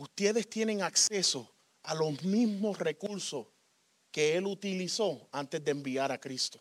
Ustedes 0.00 0.48
tienen 0.48 0.80
acceso 0.80 1.54
a 1.82 1.94
los 1.94 2.22
mismos 2.22 2.78
recursos 2.78 3.46
que 4.10 4.34
él 4.34 4.46
utilizó 4.46 5.28
antes 5.30 5.62
de 5.62 5.72
enviar 5.72 6.10
a 6.10 6.18
Cristo. 6.18 6.58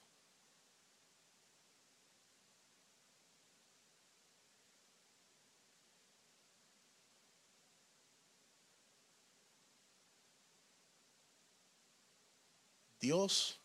Dios 12.99 13.62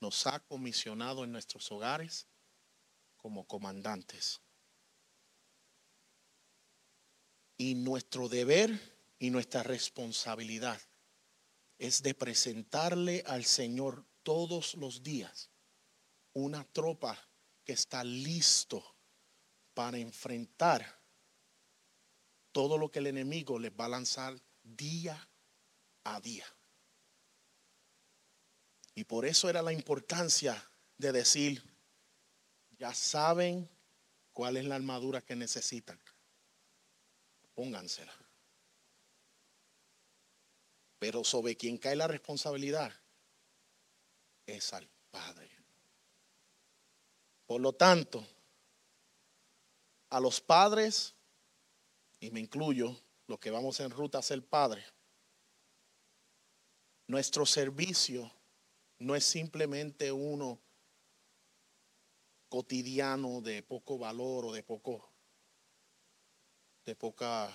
nos 0.00 0.26
ha 0.26 0.40
comisionado 0.40 1.22
en 1.22 1.30
nuestros 1.30 1.70
hogares 1.70 2.26
como 3.16 3.46
comandantes. 3.46 4.40
Y 7.58 7.74
nuestro 7.74 8.30
deber 8.30 8.96
y 9.18 9.28
nuestra 9.28 9.62
responsabilidad 9.62 10.80
es 11.76 12.02
de 12.02 12.14
presentarle 12.14 13.22
al 13.26 13.44
Señor 13.44 14.06
todos 14.22 14.74
los 14.74 15.02
días 15.02 15.50
una 16.32 16.64
tropa 16.64 17.18
que 17.64 17.72
está 17.72 18.04
listo 18.04 18.96
para 19.74 19.98
enfrentar 19.98 20.98
todo 22.52 22.78
lo 22.78 22.90
que 22.90 23.00
el 23.00 23.08
enemigo 23.08 23.58
les 23.58 23.72
va 23.72 23.84
a 23.84 23.90
lanzar 23.90 24.40
día 24.62 25.28
a 26.04 26.20
día. 26.20 26.46
Y 28.94 29.04
por 29.04 29.26
eso 29.26 29.48
era 29.48 29.62
la 29.62 29.72
importancia 29.72 30.68
de 30.96 31.12
decir, 31.12 31.62
ya 32.78 32.92
saben 32.94 33.68
cuál 34.32 34.56
es 34.56 34.64
la 34.64 34.74
armadura 34.74 35.20
que 35.20 35.36
necesitan. 35.36 36.00
Póngansela. 37.58 38.14
Pero 41.00 41.24
sobre 41.24 41.56
quien 41.56 41.76
cae 41.76 41.96
la 41.96 42.06
responsabilidad 42.06 42.92
es 44.46 44.72
al 44.72 44.88
Padre. 45.10 45.50
Por 47.46 47.60
lo 47.60 47.72
tanto, 47.72 48.24
a 50.10 50.20
los 50.20 50.40
padres, 50.40 51.16
y 52.20 52.30
me 52.30 52.38
incluyo, 52.38 52.96
los 53.26 53.40
que 53.40 53.50
vamos 53.50 53.80
en 53.80 53.90
ruta 53.90 54.18
a 54.18 54.22
ser 54.22 54.46
padre, 54.46 54.84
nuestro 57.08 57.44
servicio 57.44 58.30
no 59.00 59.16
es 59.16 59.24
simplemente 59.24 60.12
uno 60.12 60.60
cotidiano 62.48 63.40
de 63.40 63.64
poco 63.64 63.98
valor 63.98 64.44
o 64.44 64.52
de 64.52 64.62
poco 64.62 65.17
de 66.88 66.96
poca 66.96 67.54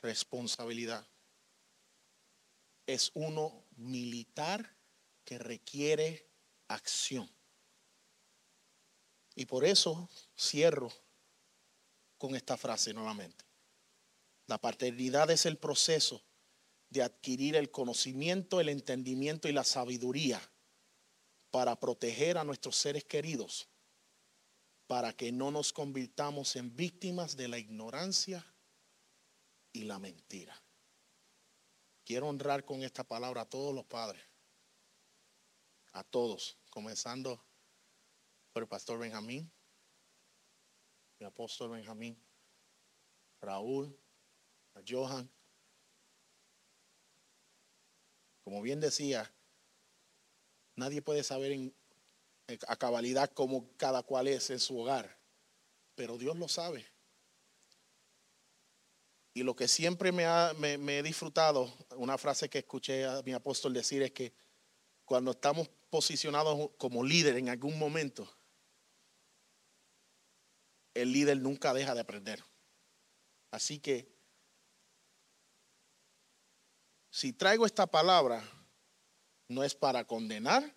responsabilidad. 0.00 1.06
Es 2.86 3.10
uno 3.12 3.66
militar 3.76 4.78
que 5.26 5.36
requiere 5.36 6.26
acción. 6.68 7.30
Y 9.34 9.44
por 9.44 9.66
eso 9.66 10.08
cierro 10.38 10.90
con 12.16 12.34
esta 12.34 12.56
frase 12.56 12.94
nuevamente. 12.94 13.44
La 14.46 14.56
paternidad 14.56 15.30
es 15.30 15.44
el 15.44 15.58
proceso 15.58 16.24
de 16.88 17.02
adquirir 17.02 17.56
el 17.56 17.70
conocimiento, 17.70 18.58
el 18.58 18.70
entendimiento 18.70 19.48
y 19.48 19.52
la 19.52 19.64
sabiduría 19.64 20.40
para 21.50 21.78
proteger 21.78 22.38
a 22.38 22.44
nuestros 22.44 22.74
seres 22.76 23.04
queridos, 23.04 23.68
para 24.94 25.12
que 25.12 25.32
no 25.32 25.50
nos 25.50 25.72
convirtamos 25.72 26.54
en 26.54 26.76
víctimas 26.76 27.36
de 27.36 27.48
la 27.48 27.58
ignorancia 27.58 28.46
y 29.72 29.82
la 29.82 29.98
mentira. 29.98 30.54
Quiero 32.04 32.28
honrar 32.28 32.64
con 32.64 32.80
esta 32.84 33.02
palabra 33.02 33.40
a 33.40 33.48
todos 33.48 33.74
los 33.74 33.84
padres, 33.86 34.22
a 35.94 36.04
todos, 36.04 36.60
comenzando 36.70 37.44
por 38.52 38.62
el 38.62 38.68
pastor 38.68 39.00
Benjamín, 39.00 39.52
el 41.18 41.26
apóstol 41.26 41.70
Benjamín, 41.72 42.16
Raúl, 43.40 43.98
Johan, 44.88 45.28
Como 48.44 48.62
bien 48.62 48.78
decía, 48.78 49.34
nadie 50.76 51.02
puede 51.02 51.24
saber 51.24 51.50
en, 51.50 51.74
a 52.68 52.76
cabalidad 52.76 53.30
cómo 53.32 53.70
cada 53.76 54.02
cual 54.02 54.28
es 54.28 54.50
en 54.50 54.60
su 54.60 54.78
hogar, 54.78 55.18
pero 55.94 56.18
Dios 56.18 56.36
lo 56.36 56.48
sabe. 56.48 56.86
Y 59.32 59.42
lo 59.42 59.56
que 59.56 59.66
siempre 59.66 60.12
me, 60.12 60.26
me 60.78 60.98
he 60.98 61.02
disfrutado, 61.02 61.72
una 61.96 62.16
frase 62.18 62.48
que 62.48 62.58
escuché 62.58 63.04
a 63.04 63.22
mi 63.22 63.32
apóstol 63.32 63.72
decir 63.72 64.02
es 64.02 64.12
que 64.12 64.32
cuando 65.04 65.32
estamos 65.32 65.68
posicionados 65.90 66.70
como 66.78 67.02
líder 67.02 67.36
en 67.36 67.48
algún 67.48 67.78
momento, 67.78 68.32
el 70.94 71.12
líder 71.12 71.38
nunca 71.38 71.74
deja 71.74 71.94
de 71.94 72.00
aprender. 72.00 72.44
Así 73.50 73.78
que, 73.78 74.08
si 77.10 77.32
traigo 77.32 77.66
esta 77.66 77.86
palabra, 77.86 78.42
no 79.48 79.62
es 79.62 79.74
para 79.74 80.06
condenar, 80.06 80.74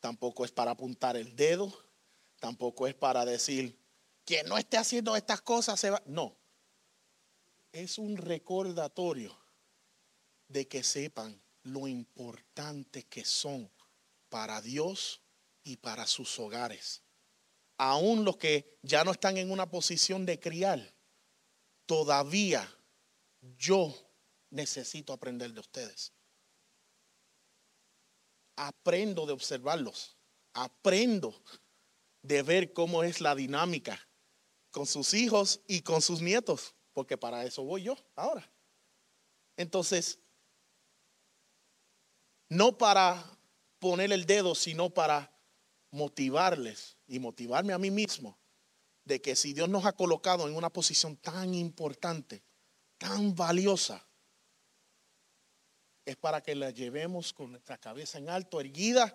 tampoco 0.00 0.44
es 0.44 0.52
para 0.52 0.72
apuntar 0.72 1.16
el 1.16 1.34
dedo, 1.36 1.72
tampoco 2.40 2.86
es 2.86 2.94
para 2.94 3.24
decir, 3.24 3.78
quien 4.24 4.46
no 4.46 4.58
esté 4.58 4.76
haciendo 4.76 5.16
estas 5.16 5.40
cosas 5.40 5.80
se 5.80 5.90
va. 5.90 6.02
No, 6.06 6.36
es 7.72 7.98
un 7.98 8.16
recordatorio 8.16 9.36
de 10.48 10.66
que 10.66 10.82
sepan 10.82 11.40
lo 11.62 11.88
importante 11.88 13.04
que 13.04 13.24
son 13.24 13.70
para 14.28 14.60
Dios 14.60 15.20
y 15.62 15.76
para 15.76 16.06
sus 16.06 16.38
hogares. 16.38 17.02
Aún 17.76 18.24
los 18.24 18.36
que 18.36 18.78
ya 18.82 19.04
no 19.04 19.12
están 19.12 19.36
en 19.36 19.50
una 19.50 19.70
posición 19.70 20.26
de 20.26 20.40
criar, 20.40 20.94
todavía 21.86 22.68
yo 23.56 23.94
necesito 24.50 25.12
aprender 25.12 25.52
de 25.52 25.60
ustedes. 25.60 26.12
Aprendo 28.60 29.24
de 29.24 29.32
observarlos, 29.32 30.16
aprendo 30.52 31.40
de 32.22 32.42
ver 32.42 32.72
cómo 32.72 33.04
es 33.04 33.20
la 33.20 33.34
dinámica 33.34 33.98
con 34.70 34.84
sus 34.84 35.14
hijos 35.14 35.60
y 35.68 35.82
con 35.82 36.02
sus 36.02 36.20
nietos, 36.20 36.74
porque 36.92 37.16
para 37.16 37.44
eso 37.44 37.62
voy 37.62 37.84
yo 37.84 37.96
ahora. 38.16 38.50
Entonces, 39.56 40.18
no 42.48 42.76
para 42.76 43.24
poner 43.78 44.12
el 44.12 44.26
dedo, 44.26 44.54
sino 44.54 44.90
para 44.90 45.32
motivarles 45.90 46.96
y 47.06 47.18
motivarme 47.18 47.72
a 47.72 47.78
mí 47.78 47.90
mismo 47.90 48.38
de 49.04 49.22
que 49.22 49.36
si 49.36 49.52
Dios 49.52 49.68
nos 49.68 49.86
ha 49.86 49.92
colocado 49.92 50.48
en 50.48 50.54
una 50.54 50.70
posición 50.70 51.16
tan 51.16 51.54
importante, 51.54 52.42
tan 52.98 53.34
valiosa, 53.34 54.07
es 56.08 56.16
para 56.16 56.40
que 56.40 56.54
la 56.54 56.70
llevemos 56.70 57.34
con 57.34 57.50
nuestra 57.50 57.76
cabeza 57.76 58.16
en 58.16 58.30
alto, 58.30 58.60
erguida, 58.60 59.14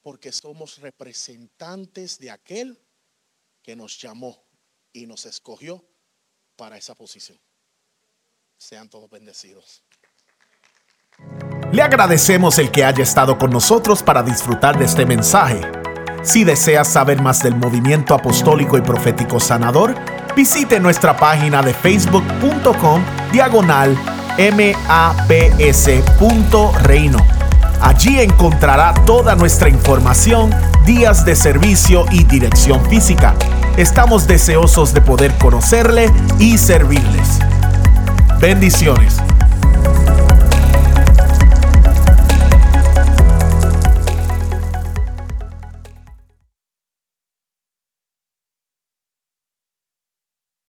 porque 0.00 0.32
somos 0.32 0.78
representantes 0.78 2.18
de 2.18 2.30
aquel 2.30 2.80
que 3.62 3.76
nos 3.76 4.00
llamó 4.00 4.42
y 4.94 5.06
nos 5.06 5.26
escogió 5.26 5.84
para 6.56 6.78
esa 6.78 6.94
posición. 6.94 7.38
Sean 8.56 8.88
todos 8.88 9.10
bendecidos. 9.10 9.82
Le 11.72 11.82
agradecemos 11.82 12.58
el 12.58 12.72
que 12.72 12.82
haya 12.82 13.02
estado 13.02 13.36
con 13.36 13.50
nosotros 13.50 14.02
para 14.02 14.22
disfrutar 14.22 14.78
de 14.78 14.86
este 14.86 15.04
mensaje. 15.04 15.60
Si 16.22 16.42
deseas 16.42 16.90
saber 16.90 17.20
más 17.20 17.42
del 17.42 17.54
movimiento 17.54 18.14
apostólico 18.14 18.78
y 18.78 18.80
profético 18.80 19.38
sanador, 19.40 19.94
visite 20.34 20.80
nuestra 20.80 21.14
página 21.18 21.60
de 21.60 21.74
facebook.com 21.74 23.04
diagonal 23.30 23.94
maps.reino. 25.58 27.18
Allí 27.80 28.20
encontrará 28.20 28.94
toda 29.04 29.34
nuestra 29.34 29.68
información, 29.68 30.50
días 30.84 31.24
de 31.24 31.36
servicio 31.36 32.04
y 32.10 32.24
dirección 32.24 32.84
física. 32.86 33.34
Estamos 33.76 34.26
deseosos 34.26 34.94
de 34.94 35.02
poder 35.02 35.32
conocerle 35.38 36.10
y 36.38 36.56
servirles. 36.58 37.40
Bendiciones. 38.40 39.16